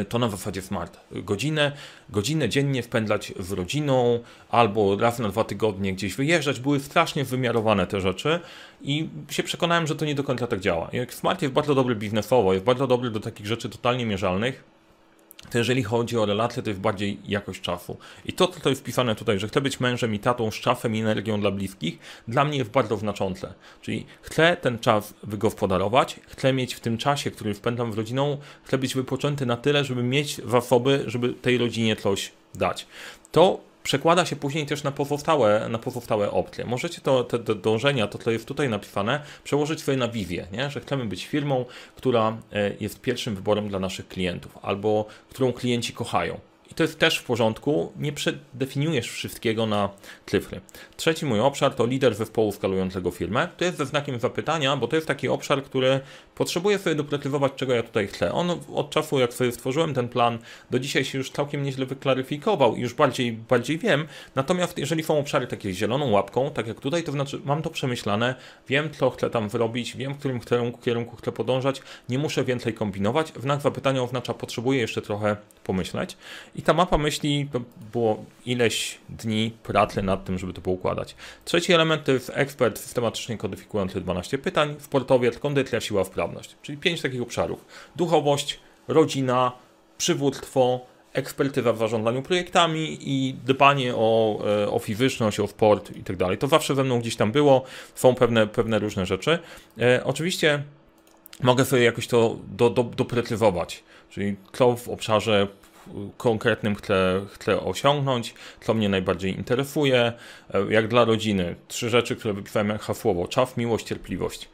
to 0.10 0.20
na 0.20 0.30
zasadzie 0.30 0.62
smart. 0.62 1.00
Godzinę, 1.12 1.72
godzinę 2.10 2.50
dziennie 2.50 2.84
wpędzać 2.84 3.34
z 3.39 3.51
rodziną, 3.51 4.20
albo 4.50 4.98
raz 4.98 5.20
na 5.20 5.30
dwa 5.30 5.44
tygodnie 5.44 5.94
gdzieś 5.94 6.15
wyjeżdżać. 6.15 6.60
Były 6.60 6.80
strasznie 6.80 7.24
wymiarowane 7.24 7.88
te 7.88 8.01
rzeczy 8.01 8.39
i 8.82 9.10
się 9.30 9.44
przekonałem, 9.44 9.88
że 9.88 9.96
to 9.96 10.06
nie 10.06 10.15
do 10.15 10.24
końca 10.24 10.48
tak 10.48 10.60
działa. 10.60 10.89
Jak 10.94 11.13
smart 11.13 11.42
jest 11.42 11.53
bardzo 11.53 11.75
dobry 11.75 11.96
biznesowo, 11.96 12.53
jest 12.53 12.65
bardzo 12.65 12.88
dobry 12.88 13.10
do 13.10 13.20
takich 13.20 13.46
rzeczy 13.46 13.70
totalnie 13.70 14.06
mierzalnych, 14.06 14.73
to 15.50 15.58
jeżeli 15.58 15.84
chodzi 15.84 16.18
o 16.18 16.26
relacje, 16.26 16.64
to 16.64 16.70
jest 16.70 16.82
bardziej 16.82 17.20
jakość 17.28 17.62
czasu. 17.62 17.98
I 18.26 18.34
to, 18.34 18.48
co 18.48 18.70
jest 18.70 18.82
wpisane 18.82 19.16
tutaj, 19.16 19.40
że 19.40 19.48
chcę 19.48 19.62
być 19.62 19.80
mężem 19.80 20.16
i 20.16 20.20
tatą 20.20 20.52
z 20.52 20.56
czasem 20.56 20.96
i 20.96 21.00
energią 21.00 21.42
dla 21.42 21.52
bliskich, 21.52 22.00
dla 22.28 22.46
mnie 22.46 22.58
jest 22.58 22.70
bardzo 22.70 22.98
znaczące. 22.98 23.54
Czyli 23.82 24.06
chcę 24.22 24.58
ten 24.62 24.80
czas 24.80 25.14
wygospodarować, 25.24 26.20
chcę 26.28 26.54
mieć 26.54 26.74
w 26.74 26.80
tym 26.80 26.98
czasie, 26.98 27.32
który 27.32 27.54
spędzam 27.56 27.94
z 27.94 27.98
rodziną, 27.98 28.38
chcę 28.64 28.78
być 28.78 28.96
wypoczęty 28.96 29.46
na 29.46 29.58
tyle, 29.58 29.86
żeby 29.86 30.04
mieć 30.04 30.42
zasoby, 30.46 31.04
żeby 31.08 31.34
tej 31.34 31.58
rodzinie 31.58 31.96
coś 31.96 32.32
dać. 32.56 32.88
To 33.32 33.73
przekłada 33.84 34.25
się 34.25 34.36
później 34.36 34.66
też 34.66 34.84
na 34.84 34.92
pozostałe, 34.92 35.68
na 35.70 35.80
pozostałe 35.80 36.32
opcje. 36.32 36.66
Możecie 36.66 37.02
to, 37.02 37.24
te 37.24 37.40
dążenia, 37.40 38.08
to 38.08 38.18
co 38.18 38.32
jest 38.32 38.46
tutaj 38.46 38.70
napisane, 38.70 39.22
przełożyć 39.44 39.84
sobie 39.84 39.98
na 39.98 40.08
wizję, 40.08 40.48
nie? 40.52 40.70
że 40.70 40.80
chcemy 40.80 41.06
być 41.06 41.25
firmą, 41.25 41.66
która 41.96 42.38
e, 42.52 42.72
jest 42.80 43.02
pierwszym 43.02 43.36
wyborem 43.36 43.70
dla 43.70 43.80
naszych 43.80 44.08
klientów, 44.08 44.58
albo 44.62 45.06
którą 45.30 45.54
klienci 45.54 45.94
kochają. 45.94 46.40
I 46.74 46.75
to 46.75 46.84
jest 46.84 47.00
też 47.00 47.18
w 47.18 47.24
porządku, 47.24 47.92
nie 48.00 48.12
przedefiniujesz 48.12 49.12
wszystkiego 49.12 49.65
na 49.65 49.89
cyfry. 50.25 50.62
Trzeci 50.98 51.25
mój 51.25 51.39
obszar 51.39 51.75
to 51.75 51.86
lider 51.86 52.15
zespołu 52.15 52.51
skalującego 52.51 53.12
firmę. 53.12 53.48
To 53.58 53.65
jest 53.65 53.77
ze 53.77 53.86
znakiem 53.86 54.20
zapytania, 54.20 54.77
bo 54.77 54.88
to 54.88 54.96
jest 54.96 55.08
taki 55.08 55.30
obszar, 55.30 55.63
który 55.63 56.00
potrzebuje 56.36 56.80
sobie 56.80 56.96
doprecyzować, 56.96 57.51
czego 57.56 57.74
ja 57.74 57.84
tutaj 57.84 58.08
chcę. 58.08 58.32
On 58.32 58.50
od 58.74 58.89
czasu, 58.89 59.20
jak 59.20 59.34
sobie 59.34 59.51
stworzyłem 59.51 59.94
ten 59.94 60.10
plan, 60.10 60.39
do 60.72 60.80
dzisiaj 60.80 61.06
się 61.06 61.18
już 61.18 61.32
całkiem 61.32 61.63
nieźle 61.63 61.86
wyklaryfikował 61.86 62.75
i 62.75 62.82
już 62.82 62.94
bardziej, 62.94 63.32
bardziej 63.32 63.77
wiem. 63.77 64.08
Natomiast 64.36 64.77
jeżeli 64.77 65.03
są 65.03 65.20
obszary 65.20 65.48
takie 65.48 65.74
zieloną 65.74 66.12
łapką, 66.12 66.51
tak 66.51 66.68
jak 66.68 66.80
tutaj, 66.80 67.03
to 67.03 67.12
znaczy 67.12 67.42
mam 67.46 67.62
to 67.62 67.70
przemyślane, 67.70 68.36
wiem, 68.68 68.89
co 68.92 69.10
chcę 69.10 69.30
tam 69.30 69.50
wyrobić, 69.50 69.98
wiem, 69.98 70.13
w 70.13 70.18
którym 70.18 70.39
kierunku, 70.39 70.82
kierunku 70.82 71.15
chcę 71.15 71.32
podążać, 71.32 71.82
nie 72.10 72.18
muszę 72.18 72.44
więcej 72.44 72.74
kombinować. 72.74 73.34
Znak 73.39 73.62
zapytania 73.62 74.03
oznacza, 74.03 74.34
potrzebuję 74.34 74.80
jeszcze 74.80 75.01
trochę 75.01 75.38
pomyśleć. 75.63 76.18
I 76.56 76.62
ta 76.63 76.74
mapa 76.74 76.98
myśli 76.98 77.50
to 77.51 77.62
było 77.91 78.25
ileś 78.46 78.98
dni 79.10 79.51
pracy 79.63 80.01
nad 80.01 80.25
tym, 80.25 80.38
żeby 80.38 80.53
to 80.53 80.62
poukładać. 80.62 81.15
Trzeci 81.46 81.74
element 81.74 82.03
to 82.03 82.12
jest 82.12 82.32
ekspert 82.34 82.79
systematycznie 82.79 83.38
kodyfikujący 83.38 84.01
12 84.01 84.38
pytań, 84.38 84.75
sportowiec, 84.79 85.39
kondycja, 85.39 85.82
siła, 85.82 86.03
wprawność. 86.03 86.55
Czyli 86.62 86.77
pięć 86.77 87.01
takich 87.01 87.22
obszarów. 87.22 87.65
Duchowość, 87.96 88.60
rodzina, 88.88 89.51
przywództwo, 89.98 90.86
ekspertyza 91.13 91.74
w 91.74 91.77
zarządzaniu 91.77 92.22
projektami 92.22 92.98
i 93.01 93.36
dbanie 93.46 93.96
o, 93.96 94.39
e, 94.63 94.72
o 94.72 94.79
fizyczność, 94.79 95.39
o 95.39 95.48
sport 95.48 95.96
i 95.98 96.03
tak 96.03 96.17
dalej. 96.17 96.38
To 96.38 96.48
zawsze 96.48 96.75
ze 96.75 96.84
mną 96.84 97.00
gdzieś 97.00 97.15
tam 97.15 97.32
było, 97.32 97.63
są 97.96 98.15
pewne, 98.15 98.48
pewne 98.48 98.79
różne 98.79 99.05
rzeczy. 99.05 99.39
E, 99.79 100.03
oczywiście 100.03 100.63
mogę 101.41 101.65
sobie 101.65 101.84
jakoś 101.84 102.08
to 102.08 102.38
do, 102.48 102.70
do, 102.70 102.84
doprecyzować, 102.84 103.84
czyli 104.10 104.36
co 104.53 104.75
w 104.75 104.89
obszarze 104.89 105.48
konkretnym 106.18 106.75
chcę, 106.75 107.22
chcę 107.32 107.62
osiągnąć, 107.62 108.34
co 108.62 108.74
mnie 108.74 108.90
najbardziej 108.90 109.36
interesuje. 109.38 110.13
E, 110.54 110.66
jak 110.70 110.88
dla 110.88 111.06
rodziny, 111.06 111.56
trzy 111.68 111.90
rzeczy, 111.90 112.16
które 112.16 112.34
wypisałem 112.34 112.70
jak 112.70 112.82
hasłowo: 112.82 113.28
czas, 113.28 113.58
miłość, 113.58 113.86
cierpliwość. 113.86 114.50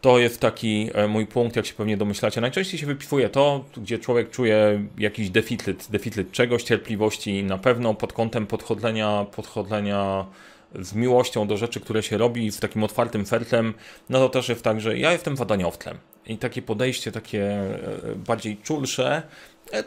To 0.00 0.18
jest 0.18 0.40
taki 0.40 0.90
e, 0.94 1.08
mój 1.08 1.26
punkt, 1.26 1.56
jak 1.56 1.66
się 1.66 1.74
pewnie 1.74 1.96
domyślacie. 1.96 2.40
Najczęściej 2.40 2.80
się 2.80 2.86
wypisuje 2.86 3.28
to, 3.28 3.64
gdzie 3.76 3.98
człowiek 3.98 4.30
czuje 4.30 4.84
jakiś 4.98 5.30
deficyt, 5.30 5.86
deficyt 5.90 6.32
czegoś, 6.32 6.62
cierpliwości, 6.62 7.44
na 7.44 7.58
pewno 7.58 7.94
pod 7.94 8.12
kątem 8.12 8.46
podchodzenia, 8.46 9.26
podchodzenia 9.36 10.26
z 10.74 10.94
miłością 10.94 11.46
do 11.46 11.56
rzeczy, 11.56 11.80
które 11.80 12.02
się 12.02 12.18
robi, 12.18 12.52
z 12.52 12.60
takim 12.60 12.84
otwartym 12.84 13.26
sercem, 13.26 13.74
no 14.08 14.18
to 14.18 14.28
też 14.28 14.48
jest 14.48 14.64
tak, 14.64 14.80
że 14.80 14.98
ja 14.98 15.12
jestem 15.12 15.36
zadaniowcem. 15.36 15.98
I 16.26 16.38
takie 16.38 16.62
podejście, 16.62 17.12
takie 17.12 17.44
e, 17.44 17.78
bardziej 18.16 18.56
czulsze, 18.56 19.22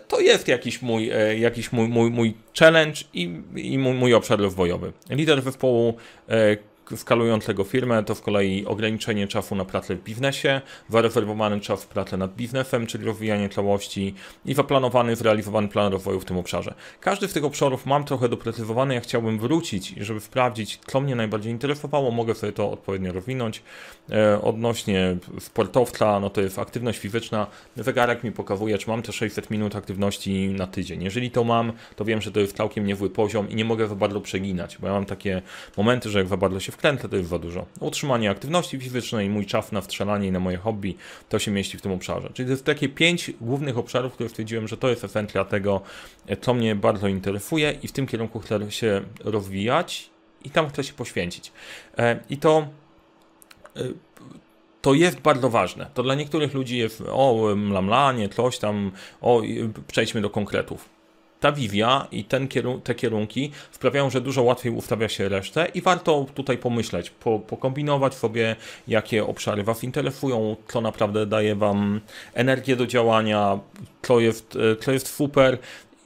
to 0.07 0.19
jest 0.19 0.47
jakiś 0.47 0.81
mój, 0.81 1.11
jakiś 1.39 1.71
mój, 1.71 1.87
mój, 1.87 2.09
mój 2.09 2.33
challenge 2.59 3.01
i, 3.13 3.21
i 3.55 3.77
mój, 3.77 3.93
mój 3.93 4.13
obszar 4.13 4.39
rozwojowy. 4.39 4.93
Lider 5.09 5.41
zespołu, 5.41 5.95
skalującego 6.95 7.63
firmę, 7.63 8.03
to 8.03 8.15
z 8.15 8.21
kolei 8.21 8.65
ograniczenie 8.65 9.27
czasu 9.27 9.55
na 9.55 9.65
pracę 9.65 9.95
w 9.95 10.03
biznesie, 10.03 10.61
zarezerwowany 10.89 11.59
czas 11.59 11.83
w 11.83 11.87
pracę 11.87 12.17
nad 12.17 12.35
biznesem, 12.35 12.87
czyli 12.87 13.05
rozwijanie 13.05 13.49
całości 13.49 14.13
i 14.45 14.53
zaplanowany, 14.53 15.15
zrealizowany 15.15 15.67
plan 15.67 15.91
rozwoju 15.91 16.19
w 16.19 16.25
tym 16.25 16.37
obszarze. 16.37 16.73
Każdy 16.99 17.27
z 17.27 17.33
tych 17.33 17.43
obszarów 17.43 17.85
mam 17.85 18.03
trochę 18.03 18.29
doprecyzowany, 18.29 18.93
ja 18.93 19.01
chciałbym 19.01 19.39
wrócić, 19.39 19.87
żeby 19.97 20.19
sprawdzić, 20.19 20.79
co 20.87 21.01
mnie 21.01 21.15
najbardziej 21.15 21.51
interesowało, 21.51 22.11
mogę 22.11 22.35
sobie 22.35 22.53
to 22.53 22.71
odpowiednio 22.71 23.11
rozwinąć. 23.11 23.63
E, 24.11 24.41
odnośnie 24.41 25.17
sportowca, 25.39 26.19
no 26.19 26.29
to 26.29 26.41
jest 26.41 26.59
aktywność 26.59 26.99
fizyczna, 26.99 27.47
zegarek 27.75 28.23
mi 28.23 28.31
pokazuje, 28.31 28.77
czy 28.77 28.89
mam 28.89 29.01
te 29.01 29.11
600 29.11 29.51
minut 29.51 29.75
aktywności 29.75 30.49
na 30.49 30.67
tydzień. 30.67 31.03
Jeżeli 31.03 31.31
to 31.31 31.43
mam, 31.43 31.73
to 31.95 32.05
wiem, 32.05 32.21
że 32.21 32.31
to 32.31 32.39
jest 32.39 32.57
całkiem 32.57 32.85
niezły 32.85 33.09
poziom 33.09 33.49
i 33.49 33.55
nie 33.55 33.65
mogę 33.65 33.87
za 33.87 33.95
bardzo 33.95 34.21
przeginać, 34.21 34.77
bo 34.77 34.87
ja 34.87 34.93
mam 34.93 35.05
takie 35.05 35.41
momenty, 35.77 36.09
że 36.09 36.19
jak 36.19 36.27
za 36.27 36.37
bardzo 36.37 36.59
się 36.59 36.71
wkręcę, 36.81 37.09
to 37.09 37.15
jest 37.15 37.29
za 37.29 37.39
dużo. 37.39 37.65
Utrzymanie 37.79 38.29
aktywności 38.29 38.79
fizycznej, 38.79 39.29
mój 39.29 39.45
czas 39.45 39.71
na 39.71 39.81
wstrzelanie 39.81 40.27
i 40.27 40.31
na 40.31 40.39
moje 40.39 40.57
hobby, 40.57 40.95
to 41.29 41.39
się 41.39 41.51
mieści 41.51 41.77
w 41.77 41.81
tym 41.81 41.91
obszarze. 41.91 42.29
Czyli 42.33 42.47
to 42.47 42.51
jest 42.51 42.65
takie 42.65 42.89
pięć 42.89 43.31
głównych 43.41 43.77
obszarów, 43.77 44.13
które 44.13 44.29
stwierdziłem, 44.29 44.67
że 44.67 44.77
to 44.77 44.89
jest 44.89 45.03
esencja 45.03 45.45
tego, 45.45 45.81
co 46.41 46.53
mnie 46.53 46.75
bardzo 46.75 47.07
interesuje 47.07 47.77
i 47.83 47.87
w 47.87 47.91
tym 47.91 48.07
kierunku 48.07 48.39
chcę 48.39 48.71
się 48.71 49.01
rozwijać 49.23 50.09
i 50.43 50.49
tam 50.49 50.69
chcę 50.69 50.83
się 50.83 50.93
poświęcić. 50.93 51.51
E, 51.97 52.19
I 52.29 52.37
to 52.37 52.67
e, 53.77 53.81
to 54.81 54.93
jest 54.93 55.19
bardzo 55.19 55.49
ważne. 55.49 55.89
To 55.93 56.03
dla 56.03 56.15
niektórych 56.15 56.53
ludzi 56.53 56.77
jest 56.77 57.03
o 57.07 57.53
mlamlanie, 57.55 58.29
coś 58.29 58.57
tam, 58.57 58.91
o 59.21 59.41
przejdźmy 59.87 60.21
do 60.21 60.29
konkretów 60.29 61.00
ta 61.41 61.51
wizja 61.51 62.07
i 62.11 62.23
ten 62.23 62.47
te 62.83 62.95
kierunki 62.95 63.51
sprawiają, 63.71 64.09
że 64.09 64.21
dużo 64.21 64.43
łatwiej 64.43 64.73
ustawia 64.73 65.09
się 65.09 65.29
resztę 65.29 65.67
i 65.73 65.81
warto 65.81 66.25
tutaj 66.33 66.57
pomyśleć, 66.57 67.09
po, 67.09 67.39
pokombinować 67.39 68.13
sobie, 68.13 68.55
jakie 68.87 69.25
obszary 69.25 69.63
Was 69.63 69.83
interesują, 69.83 70.55
co 70.67 70.81
naprawdę 70.81 71.25
daje 71.25 71.55
Wam 71.55 72.01
energię 72.33 72.75
do 72.75 72.87
działania, 72.87 73.59
co 74.01 74.19
jest, 74.19 74.57
co 74.81 74.91
jest 74.91 75.07
super 75.07 75.57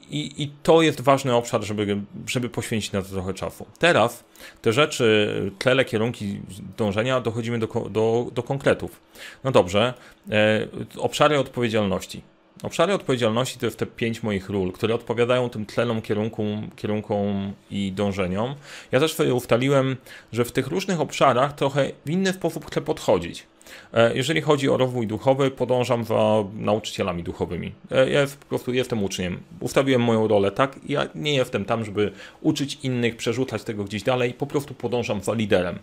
i, 0.10 0.44
I, 0.44 0.52
to 0.64 0.82
jest 0.82 1.02
ważny 1.02 1.36
obszar, 1.36 1.64
żeby, 1.64 2.02
żeby 2.28 2.50
poświęcić 2.50 2.92
na 2.92 3.02
to 3.02 3.08
trochę 3.08 3.34
czasu. 3.34 3.66
Teraz 3.80 4.24
te 4.62 4.74
rzeczy, 4.74 5.52
tlele, 5.60 5.86
kierunki 5.86 6.42
dążenia, 6.78 7.22
dochodzimy 7.22 7.60
do, 7.60 7.68
do, 7.68 8.28
do 8.34 8.44
konkretów. 8.44 9.02
No 9.44 9.52
dobrze, 9.52 9.94
e, 10.32 10.68
obszary 10.98 11.40
odpowiedzialności. 11.40 12.22
Obszary 12.64 12.94
odpowiedzialności 12.94 13.60
to 13.60 13.66
jest 13.66 13.80
te 13.80 13.86
pięć 13.86 14.24
moich 14.24 14.50
ról, 14.50 14.72
które 14.72 14.96
odpowiadają 14.96 15.50
tym 15.50 15.66
tlenom, 15.66 16.02
kierunkom, 16.02 16.70
kierunkom 16.76 17.54
i 17.72 17.92
dążeniom. 17.92 18.56
Ja 18.92 19.00
też 19.00 19.14
sobie 19.14 19.34
ustaliłem, 19.34 19.98
że 20.32 20.46
w 20.46 20.52
tych 20.52 20.68
różnych 20.68 21.02
obszarach 21.02 21.56
trochę 21.56 21.92
w 22.06 22.10
inny 22.10 22.34
sposób 22.34 22.66
chcę 22.66 22.82
podchodzić. 22.82 23.48
E, 23.94 24.16
jeżeli 24.16 24.42
chodzi 24.42 24.70
o 24.70 24.78
rozwój 24.78 25.08
duchowy, 25.08 25.52
podążam 25.52 26.04
za 26.04 26.44
nauczycielami 26.54 27.24
duchowymi. 27.24 27.72
E, 27.92 28.10
ja 28.10 28.28
po 28.40 28.46
prostu 28.46 28.74
jestem 28.74 29.04
uczniem. 29.04 29.40
Ustawiłem 29.60 30.02
moją 30.02 30.28
rolę 30.28 30.52
tak. 30.52 30.80
Ja 30.86 31.08
nie 31.16 31.36
jestem 31.36 31.66
tam, 31.66 31.86
żeby 31.86 32.12
uczyć 32.42 32.78
innych, 32.84 33.16
przerzucać 33.16 33.64
tego 33.64 33.84
gdzieś 33.84 34.04
dalej. 34.04 34.34
Po 34.34 34.48
prostu 34.48 34.74
podążam 34.74 35.22
za 35.22 35.34
liderem. 35.34 35.80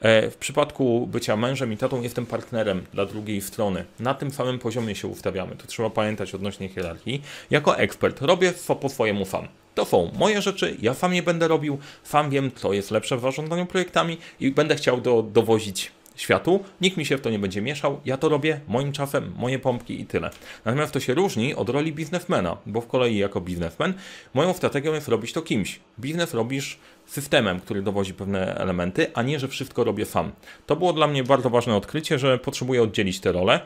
E, 0.00 0.30
w 0.30 0.36
przypadku 0.36 1.06
bycia 1.06 1.36
mężem 1.36 1.72
i 1.72 1.76
tatą 1.76 2.02
jestem 2.02 2.26
partnerem 2.26 2.84
dla 2.94 3.06
drugiej 3.06 3.40
strony. 3.40 3.84
Na 4.00 4.14
tym 4.14 4.30
samym 4.30 4.58
poziomie 4.58 4.94
się 4.94 5.08
ustawiamy. 5.08 5.56
To 5.56 5.66
trzeba 5.66 5.90
pamiętać 5.90 6.34
odnośnie 6.34 6.68
hierarchii. 6.68 7.22
Jako 7.50 7.78
ekspert 7.78 8.22
robię 8.22 8.52
po 8.80 8.88
swojemu 8.88 9.24
sam. 9.24 9.48
To 9.74 9.84
są 9.84 10.10
moje 10.18 10.42
rzeczy, 10.42 10.76
ja 10.82 10.94
sam 10.94 11.14
je 11.14 11.22
będę 11.22 11.48
robił, 11.48 11.78
sam 12.04 12.30
wiem, 12.30 12.50
co 12.54 12.72
jest 12.72 12.90
lepsze 12.90 13.16
w 13.16 13.20
zarządzaniu 13.20 13.66
projektami 13.66 14.18
i 14.40 14.50
będę 14.50 14.76
chciał 14.76 15.00
do, 15.00 15.22
dowozić 15.22 15.92
światu, 16.20 16.64
nikt 16.80 16.96
mi 16.96 17.06
się 17.06 17.16
w 17.16 17.20
to 17.20 17.30
nie 17.30 17.38
będzie 17.38 17.62
mieszał, 17.62 18.00
ja 18.04 18.16
to 18.16 18.28
robię 18.28 18.60
moim 18.68 18.92
czasem, 18.92 19.32
moje 19.36 19.58
pompki 19.58 20.00
i 20.00 20.06
tyle. 20.06 20.30
Natomiast 20.64 20.92
to 20.92 21.00
się 21.00 21.14
różni 21.14 21.54
od 21.54 21.68
roli 21.68 21.92
biznesmena, 21.92 22.56
bo 22.66 22.80
w 22.80 22.86
kolei 22.86 23.16
jako 23.16 23.40
biznesmen 23.40 23.94
moją 24.34 24.52
strategią 24.52 24.94
jest 24.94 25.08
robić 25.08 25.32
to 25.32 25.42
kimś. 25.42 25.80
Biznes 26.00 26.34
robisz 26.34 26.78
systemem, 27.06 27.60
który 27.60 27.82
dowozi 27.82 28.14
pewne 28.14 28.54
elementy, 28.54 29.06
a 29.14 29.22
nie, 29.22 29.38
że 29.38 29.48
wszystko 29.48 29.84
robię 29.84 30.06
sam. 30.06 30.32
To 30.66 30.76
było 30.76 30.92
dla 30.92 31.06
mnie 31.06 31.24
bardzo 31.24 31.50
ważne 31.50 31.76
odkrycie, 31.76 32.18
że 32.18 32.38
potrzebuję 32.38 32.82
oddzielić 32.82 33.20
te 33.20 33.32
role, 33.32 33.60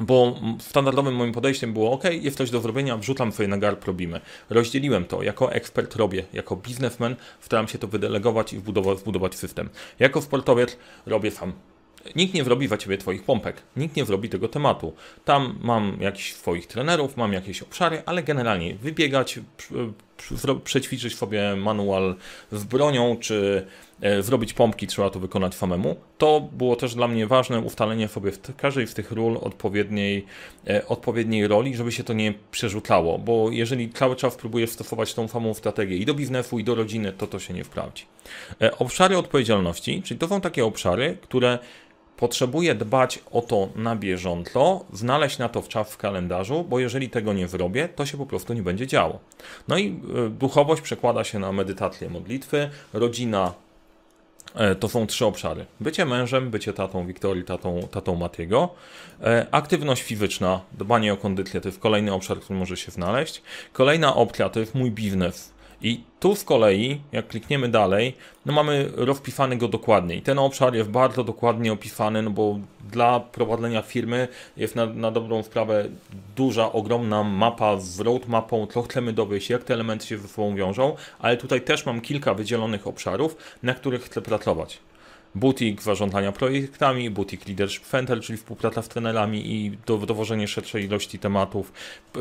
bo 0.00 0.40
standardowym 0.58 1.14
moim 1.14 1.32
podejściem 1.32 1.72
było 1.72 1.92
ok, 1.92 2.04
jest 2.20 2.36
coś 2.36 2.50
do 2.50 2.60
zrobienia, 2.60 2.96
wrzucam 2.96 3.32
sobie 3.32 3.48
na 3.48 3.58
garb, 3.58 3.84
robimy. 3.84 4.20
Rozdzieliłem 4.50 5.04
to, 5.04 5.22
jako 5.22 5.52
ekspert 5.52 5.96
robię, 5.96 6.24
jako 6.32 6.56
biznesmen 6.56 7.16
staram 7.40 7.68
się 7.68 7.78
to 7.78 7.88
wydelegować 7.88 8.52
i 8.52 8.58
wbudować, 8.58 9.34
system. 9.34 9.68
Jako 9.98 10.22
sportowiec 10.22 10.76
robię 11.06 11.30
sam. 11.30 11.52
Nikt 12.16 12.34
nie 12.34 12.44
zrobi 12.44 12.68
za 12.68 12.76
ciebie 12.76 12.98
twoich 12.98 13.22
pompek, 13.22 13.62
nikt 13.76 13.96
nie 13.96 14.04
zrobi 14.04 14.28
tego 14.28 14.48
tematu. 14.48 14.92
Tam 15.24 15.58
mam 15.62 15.96
jakichś 16.00 16.32
swoich 16.32 16.66
trenerów, 16.66 17.16
mam 17.16 17.32
jakieś 17.32 17.62
obszary, 17.62 18.02
ale 18.06 18.22
generalnie 18.22 18.74
wybiegać, 18.74 19.40
przećwiczyć 20.64 21.16
sobie 21.16 21.56
manual 21.56 22.14
z 22.52 22.64
bronią, 22.64 23.16
czy 23.20 23.66
e, 24.00 24.22
zrobić 24.22 24.52
pompki, 24.52 24.86
trzeba 24.86 25.10
to 25.10 25.20
wykonać 25.20 25.54
samemu. 25.54 25.96
To 26.18 26.40
było 26.52 26.76
też 26.76 26.94
dla 26.94 27.08
mnie 27.08 27.26
ważne, 27.26 27.60
ustalenie 27.60 28.08
sobie 28.08 28.32
w 28.32 28.56
każdej 28.56 28.86
z 28.86 28.94
tych 28.94 29.12
ról 29.12 29.38
odpowiedniej, 29.42 30.26
e, 30.68 30.86
odpowiedniej 30.88 31.48
roli, 31.48 31.76
żeby 31.76 31.92
się 31.92 32.04
to 32.04 32.12
nie 32.12 32.34
przerzucało, 32.50 33.18
bo 33.18 33.50
jeżeli 33.50 33.90
cały 33.90 34.16
czas 34.16 34.36
próbujesz 34.36 34.70
stosować 34.70 35.14
tą 35.14 35.28
samą 35.28 35.54
strategię 35.54 35.96
i 35.96 36.04
do 36.04 36.14
biznesu, 36.14 36.58
i 36.58 36.64
do 36.64 36.74
rodziny, 36.74 37.12
to 37.12 37.26
to 37.26 37.38
się 37.38 37.54
nie 37.54 37.64
wprawdzi. 37.64 38.04
E, 38.62 38.78
obszary 38.78 39.18
odpowiedzialności, 39.18 40.02
czyli 40.02 40.20
to 40.20 40.28
są 40.28 40.40
takie 40.40 40.64
obszary, 40.64 41.16
które 41.22 41.58
potrzebuję 42.16 42.74
dbać 42.74 43.20
o 43.32 43.40
to 43.40 43.68
na 43.76 43.96
bieżąco, 43.96 44.84
znaleźć 44.92 45.38
na 45.38 45.48
to 45.48 45.62
w 45.62 45.68
czas 45.68 45.92
w 45.92 45.96
kalendarzu, 45.96 46.64
bo 46.64 46.80
jeżeli 46.80 47.10
tego 47.10 47.32
nie 47.32 47.48
zrobię, 47.48 47.88
to 47.88 48.06
się 48.06 48.18
po 48.18 48.26
prostu 48.26 48.54
nie 48.54 48.62
będzie 48.62 48.86
działo. 48.86 49.18
No 49.68 49.78
i 49.78 50.00
e, 50.26 50.28
duchowość 50.28 50.82
przekłada 50.82 51.24
się 51.24 51.38
na 51.38 51.52
medytację 51.52 52.10
modlitwy, 52.10 52.70
rodzina 52.92 53.54
E, 54.54 54.74
to 54.74 54.88
są 54.88 55.06
trzy 55.06 55.26
obszary. 55.26 55.66
Bycie 55.80 56.04
mężem, 56.04 56.50
bycie 56.50 56.72
tatą 56.72 57.06
Wiktorii, 57.06 57.44
tatą, 57.44 57.88
tatą 57.90 58.14
Matiego. 58.14 58.74
E, 59.22 59.46
aktywność 59.50 60.02
fizyczna, 60.02 60.60
dbanie 60.72 61.12
o 61.12 61.16
kondycję 61.16 61.60
to 61.60 61.68
jest 61.68 61.80
kolejny 61.80 62.12
obszar, 62.12 62.40
który 62.40 62.58
może 62.58 62.76
się 62.76 62.92
znaleźć. 62.92 63.42
Kolejna 63.72 64.14
opcja 64.16 64.48
to 64.48 64.60
jest 64.60 64.74
mój 64.74 64.90
biznes. 64.90 65.53
I 65.82 66.00
tu 66.20 66.36
z 66.36 66.44
kolei, 66.44 67.00
jak 67.12 67.28
klikniemy 67.28 67.68
dalej, 67.68 68.14
no 68.46 68.52
mamy 68.52 68.90
rozpisany 68.94 69.56
go 69.56 69.68
dokładniej. 69.68 70.22
Ten 70.22 70.38
obszar 70.38 70.74
jest 70.74 70.90
bardzo 70.90 71.24
dokładnie 71.24 71.72
opisany, 71.72 72.22
no 72.22 72.30
bo 72.30 72.58
dla 72.90 73.20
prowadzenia 73.20 73.82
firmy 73.82 74.28
jest 74.56 74.76
na, 74.76 74.86
na 74.86 75.10
dobrą 75.10 75.42
sprawę 75.42 75.88
duża, 76.36 76.72
ogromna 76.72 77.24
mapa 77.24 77.76
z 77.80 78.00
roadmapą, 78.00 78.66
co 78.66 78.82
chcemy 78.82 79.12
dowieść, 79.12 79.50
jak 79.50 79.64
te 79.64 79.74
elementy 79.74 80.06
się 80.06 80.18
ze 80.18 80.28
sobą 80.28 80.56
wiążą, 80.56 80.96
ale 81.18 81.36
tutaj 81.36 81.60
też 81.60 81.86
mam 81.86 82.00
kilka 82.00 82.34
wydzielonych 82.34 82.86
obszarów, 82.86 83.36
na 83.62 83.74
których 83.74 84.02
chcę 84.02 84.22
pracować 84.22 84.78
butik 85.34 85.82
zarządzania 85.82 86.32
projektami, 86.32 87.10
butik 87.10 87.46
Leadership 87.46 87.84
Center, 87.84 88.20
czyli 88.20 88.38
współpraca 88.38 88.82
z 88.82 88.88
trenerami 88.88 89.52
i 89.54 89.78
do, 89.86 89.98
dowożenie 89.98 90.48
szerszej 90.48 90.84
ilości 90.84 91.18
tematów, 91.18 91.72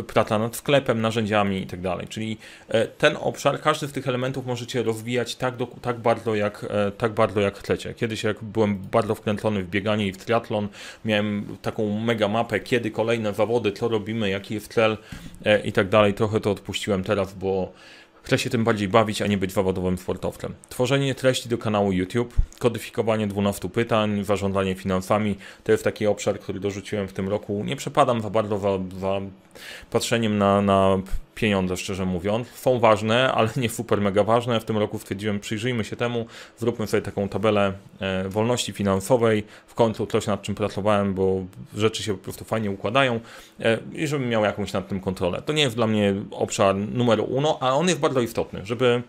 praca 0.07 0.39
nad 0.39 0.55
sklepem, 0.55 1.01
narzędziami 1.01 1.59
itd. 1.59 1.95
Tak 1.99 2.09
czyli 2.09 2.37
e, 2.67 2.87
ten 2.87 3.17
obszar, 3.19 3.61
każdy 3.61 3.87
z 3.87 3.91
tych 3.91 4.07
elementów 4.07 4.45
możecie 4.45 4.83
rozwijać 4.83 5.35
tak, 5.35 5.57
do, 5.57 5.67
tak, 5.67 5.99
bardzo, 5.99 6.35
jak, 6.35 6.65
e, 6.69 6.91
tak 6.91 7.13
bardzo 7.13 7.39
jak 7.39 7.57
chcecie. 7.57 7.93
Kiedyś 7.93 8.23
jak 8.23 8.43
byłem 8.43 8.77
bardzo 8.77 9.15
wkręcony 9.15 9.63
w 9.63 9.69
bieganie 9.69 10.07
i 10.07 10.11
w 10.11 10.17
triatlon, 10.17 10.67
miałem 11.05 11.57
taką 11.61 11.99
mega 11.99 12.27
mapę, 12.27 12.59
kiedy 12.59 12.91
kolejne 12.91 13.33
zawody, 13.33 13.71
co 13.71 13.87
robimy, 13.87 14.29
jaki 14.29 14.53
jest 14.53 14.73
cel 14.73 14.97
e, 15.45 15.59
i 15.59 15.71
tak. 15.71 15.87
Trochę 16.15 16.39
to 16.39 16.51
odpuściłem 16.51 17.03
teraz, 17.03 17.33
bo 17.33 17.73
Chcę 18.23 18.37
się 18.37 18.49
tym 18.49 18.63
bardziej 18.63 18.87
bawić, 18.87 19.21
a 19.21 19.27
nie 19.27 19.37
być 19.37 19.51
zawodowym 19.51 19.97
sportowcem. 19.97 20.53
Tworzenie 20.69 21.15
treści 21.15 21.49
do 21.49 21.57
kanału 21.57 21.91
YouTube, 21.91 22.35
kodyfikowanie 22.59 23.27
12 23.27 23.69
pytań, 23.69 24.23
zarządzanie 24.23 24.75
finansami 24.75 25.37
to 25.63 25.71
jest 25.71 25.83
taki 25.83 26.07
obszar, 26.07 26.39
który 26.39 26.59
dorzuciłem 26.59 27.07
w 27.07 27.13
tym 27.13 27.29
roku. 27.29 27.63
Nie 27.63 27.75
przepadam 27.75 28.21
za 28.21 28.29
bardzo 28.29 28.57
za, 28.57 28.79
za 28.99 29.21
patrzeniem 29.91 30.37
na, 30.37 30.61
na 30.61 30.97
pieniądze, 31.35 31.77
szczerze 31.77 32.05
mówiąc. 32.05 32.47
Są 32.47 32.79
ważne, 32.79 33.31
ale 33.31 33.49
nie 33.57 33.69
super 33.69 34.01
mega 34.01 34.23
ważne. 34.23 34.59
W 34.59 34.65
tym 34.65 34.77
roku 34.77 34.99
stwierdziłem, 34.99 35.39
przyjrzyjmy 35.39 35.83
się 35.83 35.95
temu, 35.95 36.25
zróbmy 36.57 36.87
sobie 36.87 37.01
taką 37.01 37.29
tabelę 37.29 37.73
e, 37.99 38.29
wolności 38.29 38.73
finansowej. 38.73 39.43
W 39.67 39.73
końcu 39.73 40.07
coś 40.07 40.27
nad 40.27 40.41
czym 40.41 40.55
pracowałem, 40.55 41.13
bo 41.13 41.45
rzeczy 41.75 42.03
się 42.03 42.13
po 42.13 42.23
prostu 42.23 42.45
fajnie 42.45 42.71
układają 42.71 43.19
e, 43.59 43.77
i 43.93 44.07
żebym 44.07 44.29
miał 44.29 44.43
jakąś 44.43 44.73
nad 44.73 44.87
tym 44.87 44.99
kontrolę. 44.99 45.41
To 45.45 45.53
nie 45.53 45.61
jest 45.61 45.75
dla 45.75 45.87
mnie 45.87 46.15
obszar 46.31 46.75
numer 46.75 47.21
uno, 47.27 47.57
a 47.61 47.73
on 47.73 47.87
jest 47.87 47.99
bardzo 47.99 48.21
istotny, 48.21 48.65
żeby 48.65 49.03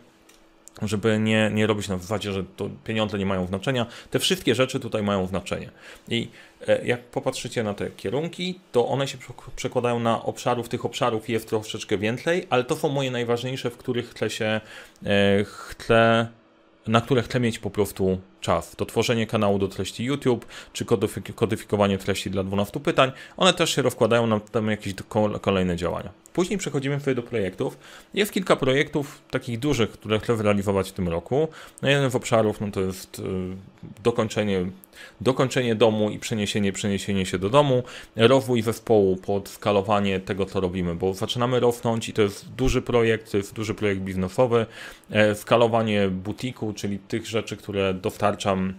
żeby 0.83 1.19
nie, 1.19 1.51
nie 1.55 1.67
robić 1.67 1.89
na 1.89 1.99
zasadzie, 1.99 2.33
że 2.33 2.45
to 2.57 2.71
pieniądze 2.85 3.19
nie 3.19 3.27
mają 3.27 3.47
znaczenia. 3.47 3.87
Te 4.11 4.19
wszystkie 4.19 4.55
rzeczy 4.55 4.81
tutaj 4.81 5.03
mają 5.03 5.27
znaczenie. 5.27 5.71
I 6.09 6.29
e, 6.69 6.87
jak 6.87 7.03
popatrzycie 7.03 7.63
na 7.63 7.75
te 7.75 7.91
kierunki, 7.91 8.61
to 8.73 8.89
one 8.89 9.09
się 9.09 9.19
przekładają 9.57 10.01
na 10.01 10.23
obszarów. 10.23 10.69
Tych 10.69 10.85
obszarów 10.85 11.29
jest 11.29 11.49
troszeczkę 11.49 11.99
więcej, 11.99 12.47
ale 12.51 12.65
to 12.65 12.77
są 12.77 12.89
moje 12.89 13.11
najważniejsze, 13.11 13.71
w 13.71 13.77
których 13.77 14.11
chcę 14.11 14.31
się, 14.31 14.61
e, 15.07 15.45
chcę, 15.45 16.29
na 16.87 17.01
które 17.01 17.23
chcę 17.23 17.41
mieć 17.41 17.59
po 17.59 17.71
prostu 17.71 18.21
czas. 18.41 18.77
To 18.77 18.87
tworzenie 18.87 19.27
kanału 19.27 19.59
do 19.59 19.69
treści 19.69 20.05
YouTube, 20.05 20.47
czy 20.73 20.85
kodyfikowanie 21.35 21.99
treści 21.99 22.31
dla 22.31 22.45
12 22.45 22.81
pytań. 22.81 23.13
One 23.37 23.53
też 23.53 23.75
się 23.75 23.83
rozkładają 23.83 24.27
na 24.27 24.41
tam 24.41 24.71
jakieś 24.71 24.95
kolejne 25.41 25.77
działania. 25.77 26.24
Później 26.35 26.59
przechodzimy 26.59 27.01
sobie 27.01 27.15
do 27.15 27.23
projektów. 27.23 27.79
Jest 28.15 28.33
kilka 28.33 28.57
projektów 28.57 29.23
takich 29.31 29.59
dużych, 29.59 29.91
które 29.91 30.19
chcę 30.19 30.37
zrealizować 30.37 30.91
w 30.91 30.93
tym 30.93 31.09
roku. 31.09 31.49
No 31.83 31.89
jeden 31.89 32.11
z 32.11 32.15
obszarów 32.15 32.61
no 32.61 32.71
to 32.71 32.81
jest 32.81 33.19
y, 33.19 33.23
dokończenie, 34.03 34.67
dokończenie 35.21 35.75
domu 35.75 36.11
i 36.11 36.19
przeniesienie, 36.19 36.73
przeniesienie 36.73 37.27
się 37.27 37.39
do 37.39 37.51
domu, 37.51 37.83
rozwój 38.17 38.63
zespołu 38.63 39.17
pod 39.17 39.49
skalowanie 39.49 40.21
tego, 40.21 40.47
co 40.47 40.61
robimy, 40.61 40.95
bo 40.95 41.15
zaczynamy 41.15 41.61
rosnąć 41.61 42.09
i 42.09 42.13
to 42.13 42.23
jest 42.23 42.49
duży 42.49 42.83
projekt, 42.83 43.31
to 43.31 43.37
jest 43.37 43.55
duży 43.55 43.75
projekt 43.75 44.01
biznesowy, 44.01 44.67
e, 45.11 45.35
skalowanie 45.35 46.09
butiku, 46.09 46.73
czyli 46.73 46.99
tych 46.99 47.27
rzeczy, 47.27 47.57
które 47.57 47.95
dostarczam 47.95 48.75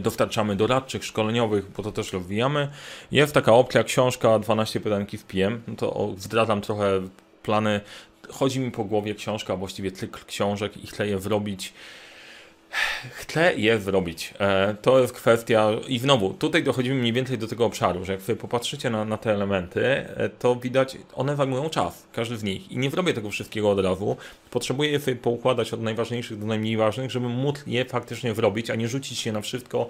dostarczamy 0.00 0.56
doradczych, 0.56 1.04
szkoleniowych, 1.04 1.70
bo 1.76 1.82
to 1.82 1.92
też 1.92 2.12
rozwijamy. 2.12 2.68
Jest 3.12 3.34
taka 3.34 3.52
opcja 3.52 3.84
książka 3.84 4.38
12 4.38 4.80
pytanki 4.80 5.18
w 5.18 5.24
PM, 5.24 5.62
no 5.68 5.76
to 5.76 6.14
zdradzam 6.18 6.60
trochę 6.60 7.00
plany. 7.42 7.80
Chodzi 8.28 8.60
mi 8.60 8.70
po 8.70 8.84
głowie 8.84 9.14
książka, 9.14 9.56
właściwie 9.56 9.92
cykl 9.92 10.24
książek 10.26 10.84
i 10.84 10.86
chcę 10.86 11.08
je 11.08 11.18
wrobić 11.18 11.72
Chcę 13.10 13.54
je 13.54 13.80
zrobić. 13.80 14.34
E, 14.40 14.74
to 14.82 15.00
jest 15.00 15.12
kwestia, 15.12 15.70
i 15.88 15.98
znowu, 15.98 16.34
tutaj 16.34 16.64
dochodzimy 16.64 16.94
mniej 16.96 17.12
więcej 17.12 17.38
do 17.38 17.48
tego 17.48 17.64
obszaru, 17.64 18.04
że 18.04 18.12
jak 18.12 18.22
sobie 18.22 18.36
popatrzycie 18.36 18.90
na, 18.90 19.04
na 19.04 19.16
te 19.16 19.34
elementy, 19.34 19.86
e, 19.86 20.28
to 20.38 20.56
widać, 20.56 20.98
one 21.14 21.36
zajmują 21.36 21.70
czas, 21.70 22.06
każdy 22.12 22.36
z 22.36 22.42
nich. 22.42 22.72
I 22.72 22.78
nie 22.78 22.90
zrobię 22.90 23.14
tego 23.14 23.30
wszystkiego 23.30 23.70
od 23.70 23.80
razu. 23.80 24.16
Potrzebuję 24.50 24.90
je 24.90 25.00
sobie 25.00 25.16
poukładać 25.16 25.72
od 25.72 25.82
najważniejszych 25.82 26.38
do 26.38 26.46
najmniej 26.46 26.76
ważnych, 26.76 27.10
żeby 27.10 27.28
móc 27.28 27.64
je 27.66 27.84
faktycznie 27.84 28.34
zrobić, 28.34 28.70
a 28.70 28.74
nie 28.74 28.88
rzucić 28.88 29.18
się 29.18 29.32
na 29.32 29.40
wszystko 29.40 29.88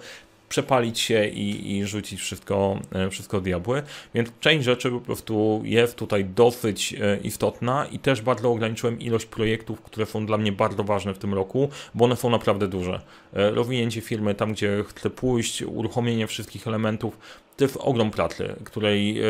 przepalić 0.51 1.01
się 1.01 1.27
i, 1.27 1.77
i 1.77 1.87
rzucić 1.87 2.21
wszystko, 2.21 2.79
e, 2.93 3.11
wszystko 3.11 3.41
diabły. 3.41 3.83
Więc 4.15 4.29
część 4.41 4.65
rzeczy 4.65 4.91
po 4.91 5.01
prostu 5.01 5.63
jest 5.65 5.97
tutaj 5.97 6.25
dosyć 6.25 6.95
e, 6.95 7.19
istotna 7.23 7.87
i 7.87 7.99
też 7.99 8.23
bardzo 8.23 8.51
ograniczyłem 8.51 9.01
ilość 9.01 9.27
projektów, 9.27 9.81
które 9.81 10.07
są 10.07 10.27
dla 10.27 10.39
mnie 10.39 10.53
bardzo 10.53 10.85
ważne 10.85 11.15
w 11.15 11.19
tym 11.19 11.35
roku, 11.35 11.69
bo 11.95 12.05
one 12.05 12.17
są 12.17 12.31
naprawdę 12.31 12.69
duże. 12.69 13.01
E, 13.33 13.51
rozwinięcie 13.51 14.01
firmy 14.01 14.35
tam, 14.35 14.53
gdzie 14.53 14.85
chcę 14.89 15.11
pójść, 15.11 15.63
uruchomienie 15.63 16.27
wszystkich 16.27 16.67
elementów, 16.67 17.19
to 17.57 17.65
jest 17.65 17.77
ogrom 17.81 18.11
pracy, 18.11 18.57
której 18.65 19.21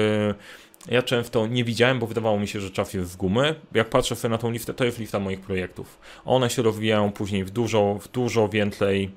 ja 0.89 1.03
często 1.03 1.47
nie 1.47 1.65
widziałem, 1.65 1.99
bo 1.99 2.07
wydawało 2.07 2.39
mi 2.39 2.49
się, 2.49 2.61
że 2.61 2.71
czas 2.71 2.95
jest 2.95 3.11
z 3.11 3.17
gumy. 3.17 3.55
Jak 3.75 3.89
patrzę 3.89 4.17
sobie 4.17 4.33
na 4.33 4.39
tą 4.39 4.51
listę, 4.51 4.75
to 4.75 4.85
jest 4.85 4.99
lista 4.99 5.19
moich 5.19 5.41
projektów. 5.41 5.99
One 6.25 6.51
się 6.51 6.63
rozwijają 6.63 7.13
później 7.13 7.45
w 7.45 7.51
dużo, 7.51 7.99
w 8.03 8.09
dużo 8.09 8.49
więcej 8.49 9.11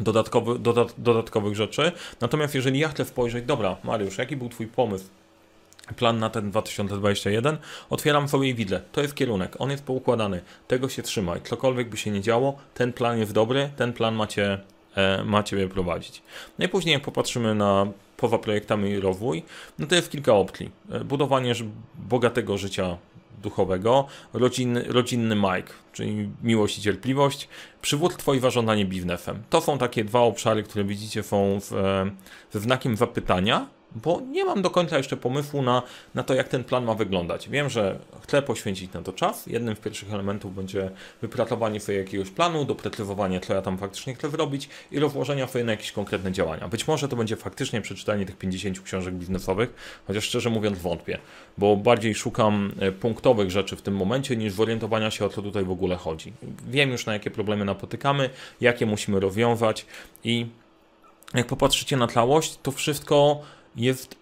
dodatkowy, 0.00 0.58
dodat, 0.58 0.94
dodatkowych 0.98 1.56
rzeczy. 1.56 1.92
Natomiast 2.20 2.54
jeżeli 2.54 2.78
ja 2.78 2.88
chcę 2.88 3.04
spojrzeć, 3.04 3.44
dobra, 3.44 3.76
Mariusz, 3.84 4.18
jaki 4.18 4.36
był 4.36 4.48
Twój 4.48 4.66
pomysł? 4.66 5.04
Plan 5.96 6.18
na 6.18 6.30
ten 6.30 6.50
2021, 6.50 7.58
otwieram 7.90 8.28
sobie 8.28 8.48
i 8.48 8.54
widzę, 8.54 8.80
to 8.92 9.00
jest 9.00 9.14
kierunek, 9.14 9.56
on 9.58 9.70
jest 9.70 9.84
poukładany, 9.84 10.40
tego 10.66 10.88
się 10.88 11.02
trzymaj, 11.02 11.40
cokolwiek 11.44 11.88
by 11.88 11.96
się 11.96 12.10
nie 12.10 12.20
działo, 12.20 12.56
ten 12.74 12.92
plan 12.92 13.18
jest 13.18 13.32
dobry, 13.32 13.70
ten 13.76 13.92
plan 13.92 14.14
macie, 14.14 14.58
e, 14.94 15.24
macie 15.24 15.68
prowadzić. 15.68 16.22
No 16.58 16.64
i 16.64 16.68
później 16.68 16.92
jak 16.92 17.02
popatrzymy 17.02 17.54
na 17.54 17.86
poza 18.16 18.38
projektami 18.38 19.00
rozwój, 19.00 19.42
no 19.78 19.86
to 19.86 19.94
jest 19.94 20.10
kilka 20.10 20.32
opcji. 20.32 20.70
E, 20.90 21.04
budowanie 21.04 21.54
bogatego 21.94 22.58
życia 22.58 22.96
duchowego, 23.42 24.06
rodzinny, 24.32 24.84
rodzinny 24.88 25.36
Mike, 25.36 25.72
czyli 25.92 26.30
miłość 26.42 26.78
i 26.78 26.82
cierpliwość, 26.82 27.48
przywództwo 27.82 28.34
i 28.34 28.40
zarządzanie 28.40 28.84
biznesem. 28.84 29.42
To 29.50 29.60
są 29.60 29.78
takie 29.78 30.04
dwa 30.04 30.20
obszary, 30.20 30.62
które 30.62 30.84
widzicie 30.84 31.22
są 31.22 31.60
ze 32.50 32.60
znakiem 32.60 32.96
zapytania, 32.96 33.66
bo 33.94 34.20
nie 34.20 34.44
mam 34.44 34.62
do 34.62 34.70
końca 34.70 34.96
jeszcze 34.96 35.16
pomysłu 35.16 35.62
na, 35.62 35.82
na 36.14 36.22
to, 36.22 36.34
jak 36.34 36.48
ten 36.48 36.64
plan 36.64 36.84
ma 36.84 36.94
wyglądać. 36.94 37.48
Wiem, 37.48 37.68
że 37.68 37.98
chcę 38.22 38.42
poświęcić 38.42 38.92
na 38.92 39.02
to 39.02 39.12
czas. 39.12 39.46
Jednym 39.46 39.76
z 39.76 39.78
pierwszych 39.78 40.12
elementów 40.12 40.54
będzie 40.54 40.90
wypracowanie 41.22 41.80
sobie 41.80 41.98
jakiegoś 41.98 42.30
planu, 42.30 42.64
doprecyzowanie, 42.64 43.40
co 43.40 43.54
ja 43.54 43.62
tam 43.62 43.78
faktycznie 43.78 44.14
chcę 44.14 44.30
zrobić 44.30 44.68
i 44.90 44.98
rozłożenia 44.98 45.46
sobie 45.46 45.64
na 45.64 45.72
jakieś 45.72 45.92
konkretne 45.92 46.32
działania. 46.32 46.68
Być 46.68 46.88
może 46.88 47.08
to 47.08 47.16
będzie 47.16 47.36
faktycznie 47.36 47.80
przeczytanie 47.80 48.26
tych 48.26 48.36
50 48.36 48.80
książek 48.80 49.14
biznesowych, 49.14 50.00
chociaż 50.06 50.24
szczerze 50.24 50.50
mówiąc 50.50 50.78
wątpię, 50.78 51.18
bo 51.58 51.76
bardziej 51.76 52.14
szukam 52.14 52.72
e, 52.80 52.92
punktowych 52.92 53.50
rzeczy 53.50 53.76
w 53.76 53.82
tym 53.82 53.96
momencie 53.96 54.36
niż 54.36 54.52
zorientowania 54.52 55.10
się 55.10 55.24
o 55.24 55.28
co 55.28 55.42
tutaj 55.42 55.64
w 55.64 55.70
ogóle 55.70 55.96
chodzi. 55.96 56.32
Wiem 56.68 56.90
już 56.90 57.06
na 57.06 57.12
jakie 57.12 57.30
problemy 57.30 57.64
napotykamy, 57.64 58.30
jakie 58.60 58.86
musimy 58.86 59.20
rozwiązać 59.20 59.86
i 60.24 60.46
jak 61.34 61.46
popatrzycie 61.46 61.96
na 61.96 62.06
całość, 62.06 62.58
to 62.62 62.72
wszystko 62.72 63.42
jest 63.78 64.16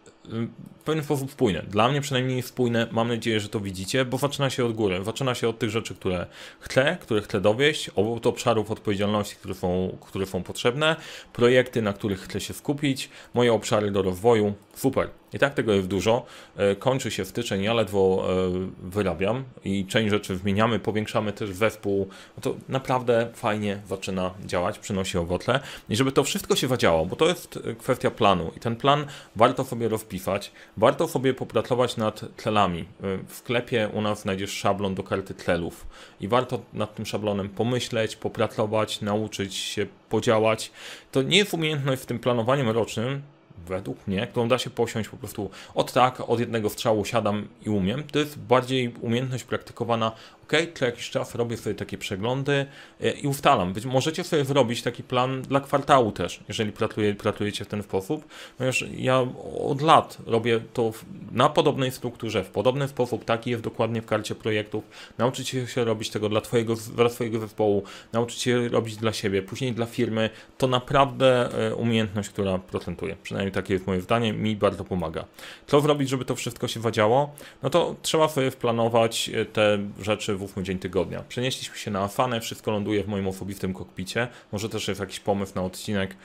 w 0.81 0.85
pewien 0.85 1.05
sposób 1.05 1.33
spójne. 1.33 1.63
Dla 1.63 1.89
mnie 1.89 2.01
przynajmniej 2.01 2.37
jest 2.37 2.49
spójne. 2.49 2.87
Mam 2.93 3.09
nadzieję, 3.09 3.41
że 3.41 3.49
to 3.49 3.61
widzicie, 3.61 4.05
bo 4.05 4.19
zaczyna 4.19 4.51
się 4.51 4.65
od 4.65 4.73
góry. 4.73 5.05
Zaczyna 5.05 5.35
się 5.35 5.49
od 5.49 5.59
tych 5.59 5.71
rzeczy, 5.71 5.95
które 5.95 6.27
chcę, 6.61 6.97
które 7.01 7.23
chcę 7.23 7.41
dowieść, 7.41 7.89
od 7.89 8.27
obszarów 8.27 8.71
odpowiedzialności, 8.71 9.37
które 9.37 9.55
są, 9.55 9.99
które 10.01 10.27
są 10.27 10.43
potrzebne, 10.43 10.97
projekty, 11.33 11.83
na 11.83 11.93
których 11.93 12.21
chcę 12.21 12.41
się 12.41 12.55
skupić, 12.55 13.11
moje 13.35 13.53
obszary 13.53 13.91
do 13.91 14.03
rozwoju. 14.03 14.55
Super. 14.75 15.09
I 15.33 15.39
tak 15.39 15.55
tego 15.55 15.73
jest 15.73 15.89
dużo. 15.89 16.27
E, 16.57 16.77
kończy 16.77 17.11
się 17.11 17.25
styczeń, 17.25 17.63
ja 17.63 17.75
ledwo 17.75 18.27
e, 18.29 18.35
wyrabiam 18.83 19.45
i 19.65 19.87
część 19.87 20.11
rzeczy 20.11 20.37
wymieniamy, 20.37 20.79
powiększamy 20.79 21.33
też 21.33 21.51
zespół. 21.51 22.09
No 22.37 22.43
to 22.43 22.57
naprawdę 22.69 23.29
fajnie 23.35 23.81
zaczyna 23.89 24.35
działać, 24.45 24.79
przynosi 24.79 25.19
owoce. 25.19 25.61
I 25.89 25.97
żeby 25.97 26.13
to 26.13 26.25
wszystko 26.25 26.57
się 26.57 26.69
zadziałało, 26.69 27.07
bo 27.07 27.17
to 27.17 27.29
jest 27.29 27.59
kwestia 27.79 28.11
planu 28.11 28.53
i 28.57 28.61
ten 28.61 28.77
plan 28.77 29.07
warto 29.37 29.65
sobie 29.65 29.89
rozpisać, 29.89 30.53
warto 30.77 31.09
sobie 31.09 31.35
popracować 31.35 31.97
nad 31.97 32.37
tlelami. 32.37 32.81
E, 32.81 32.85
w 33.29 33.35
sklepie 33.35 33.91
u 33.93 34.01
nas 34.01 34.23
znajdziesz 34.23 34.51
szablon 34.51 34.95
do 34.95 35.03
karty 35.03 35.35
tlelów 35.35 35.87
i 36.21 36.29
warto 36.29 36.61
nad 36.73 36.95
tym 36.95 37.07
szablonem 37.07 37.49
pomyśleć, 37.49 38.17
popracować, 38.17 39.01
nauczyć 39.01 39.55
się 39.55 39.87
podziałać. 40.09 40.71
To 41.13 41.23
nie 41.23 41.39
jest 41.39 41.55
umiejętność 41.55 42.03
w 42.03 42.07
tym 42.07 42.19
planowaniu 42.19 42.73
rocznym, 42.73 43.23
według 43.67 44.07
mnie, 44.07 44.27
którą 44.27 44.49
da 44.49 44.59
się 44.59 44.71
posiąść 44.71 45.09
po 45.09 45.17
prostu 45.17 45.51
od 45.75 45.93
tak, 45.93 46.21
od 46.31 46.41
jednego 46.41 46.71
strzału 46.71 47.05
siadam 47.05 47.49
i 47.67 47.71
umiem. 47.71 48.05
To 48.05 48.19
jest 48.19 48.39
bardziej 48.39 48.95
umiejętność 49.01 49.45
praktykowana 49.45 50.13
ok, 50.47 50.53
co 50.75 50.85
jakiś 50.85 51.11
czas 51.11 51.35
robię 51.35 51.57
sobie 51.57 51.75
takie 51.75 51.99
przeglądy 51.99 52.67
e, 53.01 53.11
i 53.11 53.27
ustalam. 53.27 53.73
Być 53.73 53.85
możecie 53.85 54.25
sobie 54.25 54.45
zrobić 54.45 54.83
taki 54.83 55.03
plan 55.03 55.43
dla 55.43 55.61
kwartału 55.61 56.13
też, 56.13 56.41
jeżeli 56.49 56.73
pracuje, 56.73 57.15
pracujecie 57.15 57.65
w 57.65 57.69
ten 57.69 57.83
sposób, 57.83 58.25
ponieważ 58.59 58.85
ja 58.97 59.27
od 59.61 59.81
lat 59.81 60.19
robię 60.27 60.61
to 60.73 60.93
na 61.33 61.49
podobnej 61.49 61.91
strukturze, 61.91 62.45
w 62.45 62.49
podobny 62.49 62.89
sposób, 62.89 63.25
taki 63.25 63.51
jest 63.51 63.63
dokładnie 63.63 64.03
w 64.03 64.07
karcie 64.07 64.35
projektów. 64.35 64.85
Nauczyć 65.19 65.49
się 65.49 65.85
robić 65.85 66.11
tego 66.11 66.29
dla 66.29 66.41
twojego, 66.41 66.75
dla 66.75 67.09
twojego 67.09 67.39
zespołu, 67.39 67.83
nauczyć 68.13 68.43
się 68.43 68.69
robić 68.69 68.97
dla 68.97 69.13
siebie, 69.13 69.43
później 69.43 69.73
dla 69.73 69.87
firmy, 69.87 70.31
to 70.59 70.67
naprawdę 70.67 71.49
e, 71.69 71.75
umiejętność, 71.75 72.29
która 72.29 72.59
procentuje. 72.59 73.17
Przynajmniej 73.23 73.53
takie 73.53 73.75
jest 73.75 73.87
moje 73.87 74.01
zdanie, 74.01 74.33
mi 74.33 74.57
bardzo 74.57 74.85
pomaga. 74.85 75.25
Co 75.67 75.81
zrobić, 75.81 76.09
żeby 76.09 76.25
to 76.25 76.35
wszystko 76.35 76.69
się 76.69 76.81
wadziało? 76.81 77.35
No 77.63 77.71
to 77.71 77.97
trzeba 78.03 78.29
sobie 78.29 78.51
wplanować 78.51 79.29
e, 79.35 79.45
te 79.45 79.79
rzeczy 80.03 80.36
w 80.39 80.63
dzień 80.63 80.79
tygodnia. 80.79 81.23
Przenieśliśmy 81.29 81.77
się 81.79 81.91
na 81.91 82.01
Afanę, 82.01 82.41
wszystko 82.41 82.71
ląduje 82.71 83.05
w 83.05 83.09
moim 83.09 83.29
osobistym 83.29 83.75
kokpicie. 83.75 84.29
Może 84.53 84.69
też 84.69 84.89
jest 84.89 85.01
jakiś 85.01 85.21
pomysł 85.21 85.53
na 85.55 85.63
odcinek. 85.63 86.17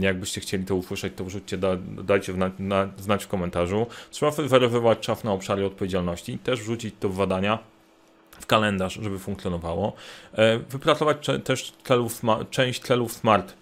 Jakbyście 0.00 0.40
chcieli 0.40 0.64
to 0.64 0.74
usłyszeć, 0.74 1.12
to 1.16 1.24
wrzućcie, 1.24 1.58
da, 1.58 1.76
dajcie 2.04 2.32
na, 2.32 2.50
na, 2.58 2.88
znać 2.98 3.24
w 3.24 3.28
komentarzu. 3.28 3.86
Trzeba 4.10 4.32
wyweryfikować 4.32 4.98
czas 4.98 5.24
na 5.24 5.32
obszary 5.32 5.66
odpowiedzialności, 5.66 6.38
też 6.38 6.60
wrzucić 6.60 6.94
to 7.00 7.08
w 7.08 7.16
badania 7.16 7.58
w 8.40 8.46
kalendarz, 8.46 8.94
żeby 9.02 9.18
funkcjonowało. 9.18 9.92
E, 10.34 10.58
wypracować 10.58 11.26
też 11.44 11.72
celów, 11.84 12.22
część 12.50 12.82
celów 12.82 13.12
SMART 13.12 13.54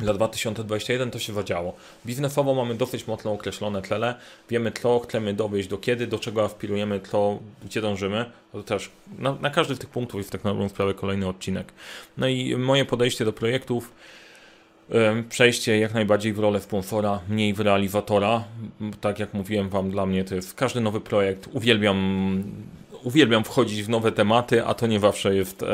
dla 0.00 0.14
2021 0.14 1.10
to 1.10 1.18
się 1.18 1.32
zadziało. 1.32 1.74
Biznesowo 2.06 2.54
mamy 2.54 2.74
dosyć 2.74 3.06
mocno 3.06 3.32
określone 3.32 3.82
tlele, 3.82 4.14
wiemy 4.50 4.72
co 4.72 4.98
chcemy 4.98 5.34
dowieść, 5.34 5.68
do 5.68 5.78
kiedy, 5.78 6.06
do 6.06 6.18
czego 6.18 6.44
aspirujemy, 6.44 7.00
co, 7.10 7.38
gdzie 7.64 7.80
dążymy. 7.80 8.24
To 8.52 8.62
też 8.62 8.90
na, 9.18 9.32
na 9.40 9.50
każdy 9.50 9.74
z 9.74 9.78
tych 9.78 9.90
punktów 9.90 10.18
jest 10.18 10.30
tak 10.30 10.44
naprawdę 10.44 10.68
sprawę 10.68 10.94
kolejny 10.94 11.28
odcinek. 11.28 11.72
No 12.18 12.28
i 12.28 12.56
moje 12.56 12.84
podejście 12.84 13.24
do 13.24 13.32
projektów, 13.32 13.92
przejście 15.28 15.78
jak 15.78 15.94
najbardziej 15.94 16.32
w 16.32 16.38
rolę 16.38 16.60
sponsora, 16.60 17.20
mniej 17.28 17.54
w 17.54 17.60
realizatora. 17.60 18.44
Tak 19.00 19.18
jak 19.18 19.34
mówiłem 19.34 19.68
Wam, 19.68 19.90
dla 19.90 20.06
mnie 20.06 20.24
to 20.24 20.34
jest 20.34 20.54
każdy 20.54 20.80
nowy 20.80 21.00
projekt. 21.00 21.48
Uwielbiam 21.52 22.42
uwielbiam 23.02 23.44
wchodzić 23.44 23.82
w 23.82 23.88
nowe 23.88 24.12
tematy, 24.12 24.64
a 24.64 24.74
to 24.74 24.86
nie 24.86 25.00
zawsze 25.00 25.34
jest, 25.34 25.64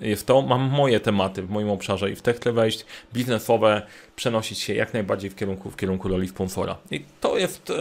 jest 0.00 0.26
to. 0.26 0.42
Mam 0.42 0.60
moje 0.60 1.00
tematy 1.00 1.42
w 1.42 1.50
moim 1.50 1.70
obszarze 1.70 2.10
i 2.10 2.16
w 2.16 2.22
te 2.22 2.32
chcę 2.32 2.52
wejść 2.52 2.86
biznesowe, 3.12 3.82
przenosić 4.16 4.58
się 4.58 4.74
jak 4.74 4.94
najbardziej 4.94 5.30
w 5.30 5.34
kierunku, 5.34 5.70
w 5.70 5.76
kierunku 5.76 6.08
roli 6.08 6.28
sponsora. 6.28 6.76
I 6.90 7.04
to 7.20 7.38
jest 7.38 7.72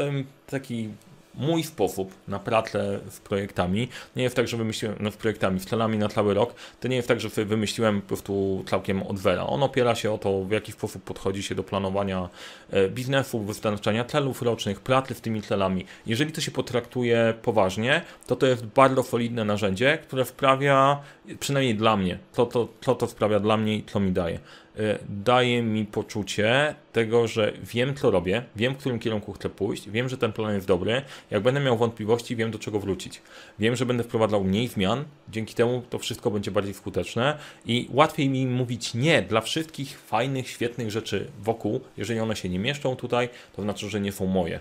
taki 0.47 0.89
mój 1.35 1.63
sposób 1.63 2.13
na 2.27 2.39
pracę 2.39 2.99
z 3.09 3.19
projektami 3.19 3.87
nie 4.15 4.23
jest 4.23 4.35
tak, 4.35 4.47
że 4.47 4.57
wymyśliłem, 4.57 4.97
no 4.99 5.11
z 5.11 5.15
projektami, 5.15 5.59
z 5.59 5.65
celami 5.65 5.97
na 5.97 6.09
cały 6.09 6.33
rok, 6.33 6.53
to 6.79 6.87
nie 6.87 6.95
jest 6.95 7.07
tak, 7.07 7.19
że 7.21 7.29
wymyśliłem 7.29 8.01
po 8.01 8.07
prostu 8.07 8.63
całkiem 8.67 9.03
od 9.03 9.17
zera. 9.17 9.47
On 9.47 9.63
opiera 9.63 9.95
się 9.95 10.11
o 10.11 10.17
to, 10.17 10.43
w 10.43 10.51
jaki 10.51 10.71
sposób 10.71 11.03
podchodzi 11.03 11.43
się 11.43 11.55
do 11.55 11.63
planowania 11.63 12.29
e, 12.71 12.89
biznesu, 12.89 13.39
wyznaczania 13.39 14.05
celów 14.05 14.41
rocznych, 14.41 14.79
pracy 14.79 15.13
z 15.13 15.21
tymi 15.21 15.41
celami. 15.41 15.85
Jeżeli 16.05 16.31
to 16.31 16.41
się 16.41 16.51
potraktuje 16.51 17.33
poważnie, 17.41 18.01
to 18.27 18.35
to 18.35 18.45
jest 18.45 18.65
bardzo 18.65 19.03
solidne 19.03 19.45
narzędzie, 19.45 19.97
które 19.97 20.25
sprawia, 20.25 21.01
przynajmniej 21.39 21.75
dla 21.75 21.97
mnie, 21.97 22.17
co 22.31 22.45
to, 22.45 22.67
co 22.81 22.95
to 22.95 23.07
sprawia 23.07 23.39
dla 23.39 23.57
mnie 23.57 23.77
i 23.77 23.83
co 23.83 23.99
mi 23.99 24.11
daje. 24.11 24.39
E, 24.79 24.99
daje 25.09 25.63
mi 25.63 25.85
poczucie 25.85 26.75
tego, 26.93 27.27
że 27.27 27.53
wiem, 27.73 27.95
co 27.95 28.11
robię, 28.11 28.43
wiem, 28.55 28.73
w 28.73 28.77
którym 28.77 28.99
kierunku 28.99 29.33
chcę 29.33 29.49
pójść, 29.49 29.89
wiem, 29.89 30.09
że 30.09 30.17
ten 30.17 30.33
plan 30.33 30.55
jest 30.55 30.67
dobry. 30.67 31.01
Jak 31.31 31.43
będę 31.43 31.59
miał 31.59 31.77
wątpliwości, 31.77 32.35
wiem, 32.35 32.51
do 32.51 32.59
czego 32.59 32.79
wrócić. 32.79 33.21
Wiem, 33.59 33.75
że 33.75 33.85
będę 33.85 34.03
wprowadzał 34.03 34.43
mniej 34.43 34.67
zmian, 34.67 35.05
dzięki 35.29 35.53
temu 35.53 35.83
to 35.89 35.99
wszystko 35.99 36.31
będzie 36.31 36.51
bardziej 36.51 36.73
skuteczne 36.73 37.37
i 37.65 37.89
łatwiej 37.93 38.29
mi 38.29 38.47
mówić 38.47 38.93
nie 38.93 39.21
dla 39.21 39.41
wszystkich 39.41 39.99
fajnych, 39.99 40.49
świetnych 40.49 40.91
rzeczy 40.91 41.27
wokół. 41.39 41.81
Jeżeli 41.97 42.19
one 42.19 42.35
się 42.35 42.49
nie 42.49 42.59
mieszczą 42.59 42.95
tutaj, 42.95 43.29
to 43.55 43.61
znaczy, 43.61 43.89
że 43.89 44.01
nie 44.01 44.11
są 44.11 44.25
moje. 44.25 44.59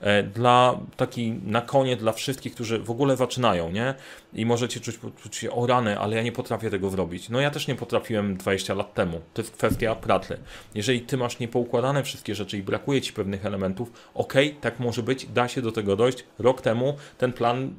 E, 0.00 0.22
dla 0.22 0.78
taki 0.96 1.32
na 1.46 1.60
koniec, 1.60 2.00
dla 2.00 2.12
wszystkich, 2.12 2.54
którzy 2.54 2.78
w 2.78 2.90
ogóle 2.90 3.16
zaczynają, 3.16 3.70
nie? 3.70 3.94
I 4.34 4.46
możecie 4.46 4.80
czuć, 4.80 4.98
czuć 5.22 5.36
się 5.36 5.50
o 5.50 5.66
rany, 5.66 5.98
ale 5.98 6.11
ja 6.14 6.22
nie 6.22 6.32
potrafię 6.32 6.70
tego 6.70 6.90
zrobić. 6.90 7.28
No 7.28 7.40
ja 7.40 7.50
też 7.50 7.68
nie 7.68 7.74
potrafiłem 7.74 8.36
20 8.36 8.74
lat 8.74 8.94
temu. 8.94 9.20
To 9.34 9.42
jest 9.42 9.56
kwestia 9.56 9.94
pracy. 9.94 10.38
Jeżeli 10.74 11.00
ty 11.00 11.16
masz 11.16 11.38
niepoukładane 11.38 12.02
wszystkie 12.02 12.34
rzeczy 12.34 12.58
i 12.58 12.62
brakuje 12.62 13.00
ci 13.00 13.12
pewnych 13.12 13.46
elementów, 13.46 13.92
ok, 14.14 14.34
tak 14.60 14.80
może 14.80 15.02
być, 15.02 15.26
da 15.26 15.48
się 15.48 15.62
do 15.62 15.72
tego 15.72 15.96
dojść. 15.96 16.24
Rok 16.38 16.60
temu 16.60 16.96
ten 17.18 17.32
plan 17.32 17.74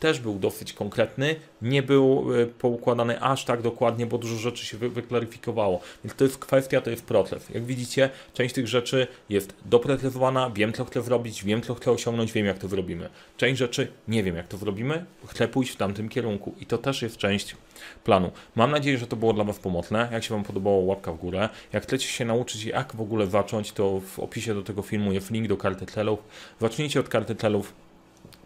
też 0.00 0.20
był 0.20 0.38
dosyć 0.38 0.72
konkretny, 0.72 1.36
nie 1.62 1.82
był 1.82 2.26
e, 2.42 2.46
poukładany 2.46 3.20
aż 3.20 3.44
tak 3.44 3.62
dokładnie, 3.62 4.06
bo 4.06 4.18
dużo 4.18 4.36
rzeczy 4.36 4.66
się 4.66 4.78
wyklaryfikowało. 4.78 5.80
Więc 6.04 6.14
to 6.14 6.24
jest 6.24 6.38
kwestia, 6.38 6.80
to 6.80 6.90
jest 6.90 7.04
proces. 7.04 7.50
Jak 7.50 7.64
widzicie, 7.64 8.10
część 8.34 8.54
tych 8.54 8.68
rzeczy 8.68 9.06
jest 9.28 9.54
doprecyzowana, 9.64 10.50
wiem 10.50 10.72
co 10.72 10.84
chcę 10.84 11.02
zrobić, 11.02 11.44
wiem 11.44 11.62
co 11.62 11.74
chcę 11.74 11.90
osiągnąć, 11.90 12.32
wiem 12.32 12.46
jak 12.46 12.58
to 12.58 12.68
zrobimy. 12.68 13.08
Część 13.36 13.58
rzeczy 13.58 13.88
nie 14.08 14.22
wiem 14.22 14.36
jak 14.36 14.48
to 14.48 14.56
zrobimy, 14.56 15.04
chcę 15.26 15.48
pójść 15.48 15.72
w 15.72 15.76
tamtym 15.76 16.08
kierunku 16.08 16.54
i 16.60 16.66
to 16.66 16.78
też 16.78 17.02
jest 17.02 17.16
część 17.16 17.56
planu. 18.04 18.30
Mam 18.56 18.70
nadzieję, 18.70 18.98
że 18.98 19.06
to 19.06 19.16
było 19.16 19.32
dla 19.32 19.44
Was 19.44 19.58
pomocne. 19.58 20.08
Jak 20.12 20.24
się 20.24 20.34
Wam 20.34 20.44
podobało, 20.44 20.78
łapka 20.78 21.12
w 21.12 21.16
górę. 21.16 21.48
Jak 21.72 21.82
chcecie 21.82 22.08
się 22.08 22.24
nauczyć 22.24 22.64
jak 22.64 22.96
w 22.96 23.00
ogóle 23.00 23.26
zacząć, 23.26 23.72
to 23.72 24.00
w 24.00 24.18
opisie 24.18 24.54
do 24.54 24.62
tego 24.62 24.82
filmu 24.82 25.12
jest 25.12 25.30
link 25.30 25.48
do 25.48 25.56
karty 25.56 25.86
celów. 25.86 26.18
Zacznijcie 26.60 27.00
od 27.00 27.08
karty 27.08 27.34
celów 27.34 27.85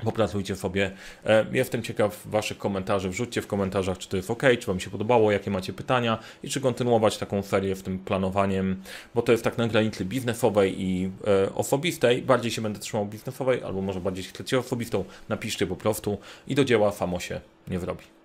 Popracujcie 0.04 0.56
sobie. 0.56 0.90
E, 1.26 1.46
jestem 1.52 1.82
ciekaw 1.82 2.26
Waszych 2.26 2.58
komentarzy. 2.58 3.10
Wrzućcie 3.10 3.42
w 3.42 3.46
komentarzach, 3.46 3.98
czy 3.98 4.08
to 4.08 4.16
jest 4.16 4.30
ok, 4.30 4.42
czy 4.58 4.66
Wam 4.66 4.80
się 4.80 4.90
podobało, 4.90 5.32
jakie 5.32 5.50
macie 5.50 5.72
pytania 5.72 6.18
i 6.42 6.48
czy 6.48 6.60
kontynuować 6.60 7.18
taką 7.18 7.42
serię 7.42 7.74
w 7.74 7.82
tym 7.82 7.98
planowaniem, 7.98 8.82
bo 9.14 9.22
to 9.22 9.32
jest 9.32 9.44
tak 9.44 9.58
na 9.58 9.68
granicy 9.68 10.04
biznesowej 10.04 10.82
i 10.82 11.10
e, 11.26 11.54
osobistej. 11.54 12.22
Bardziej 12.22 12.50
się 12.50 12.62
będę 12.62 12.78
trzymał 12.78 13.06
biznesowej, 13.06 13.62
albo 13.62 13.82
może 13.82 14.00
bardziej 14.00 14.24
chcecie 14.24 14.58
osobistą. 14.58 15.04
Napiszcie 15.28 15.66
po 15.66 15.76
prostu 15.76 16.18
i 16.48 16.54
do 16.54 16.64
dzieła 16.64 16.92
samo 16.92 17.20
się 17.20 17.40
nie 17.68 17.78
wrobi. 17.78 18.19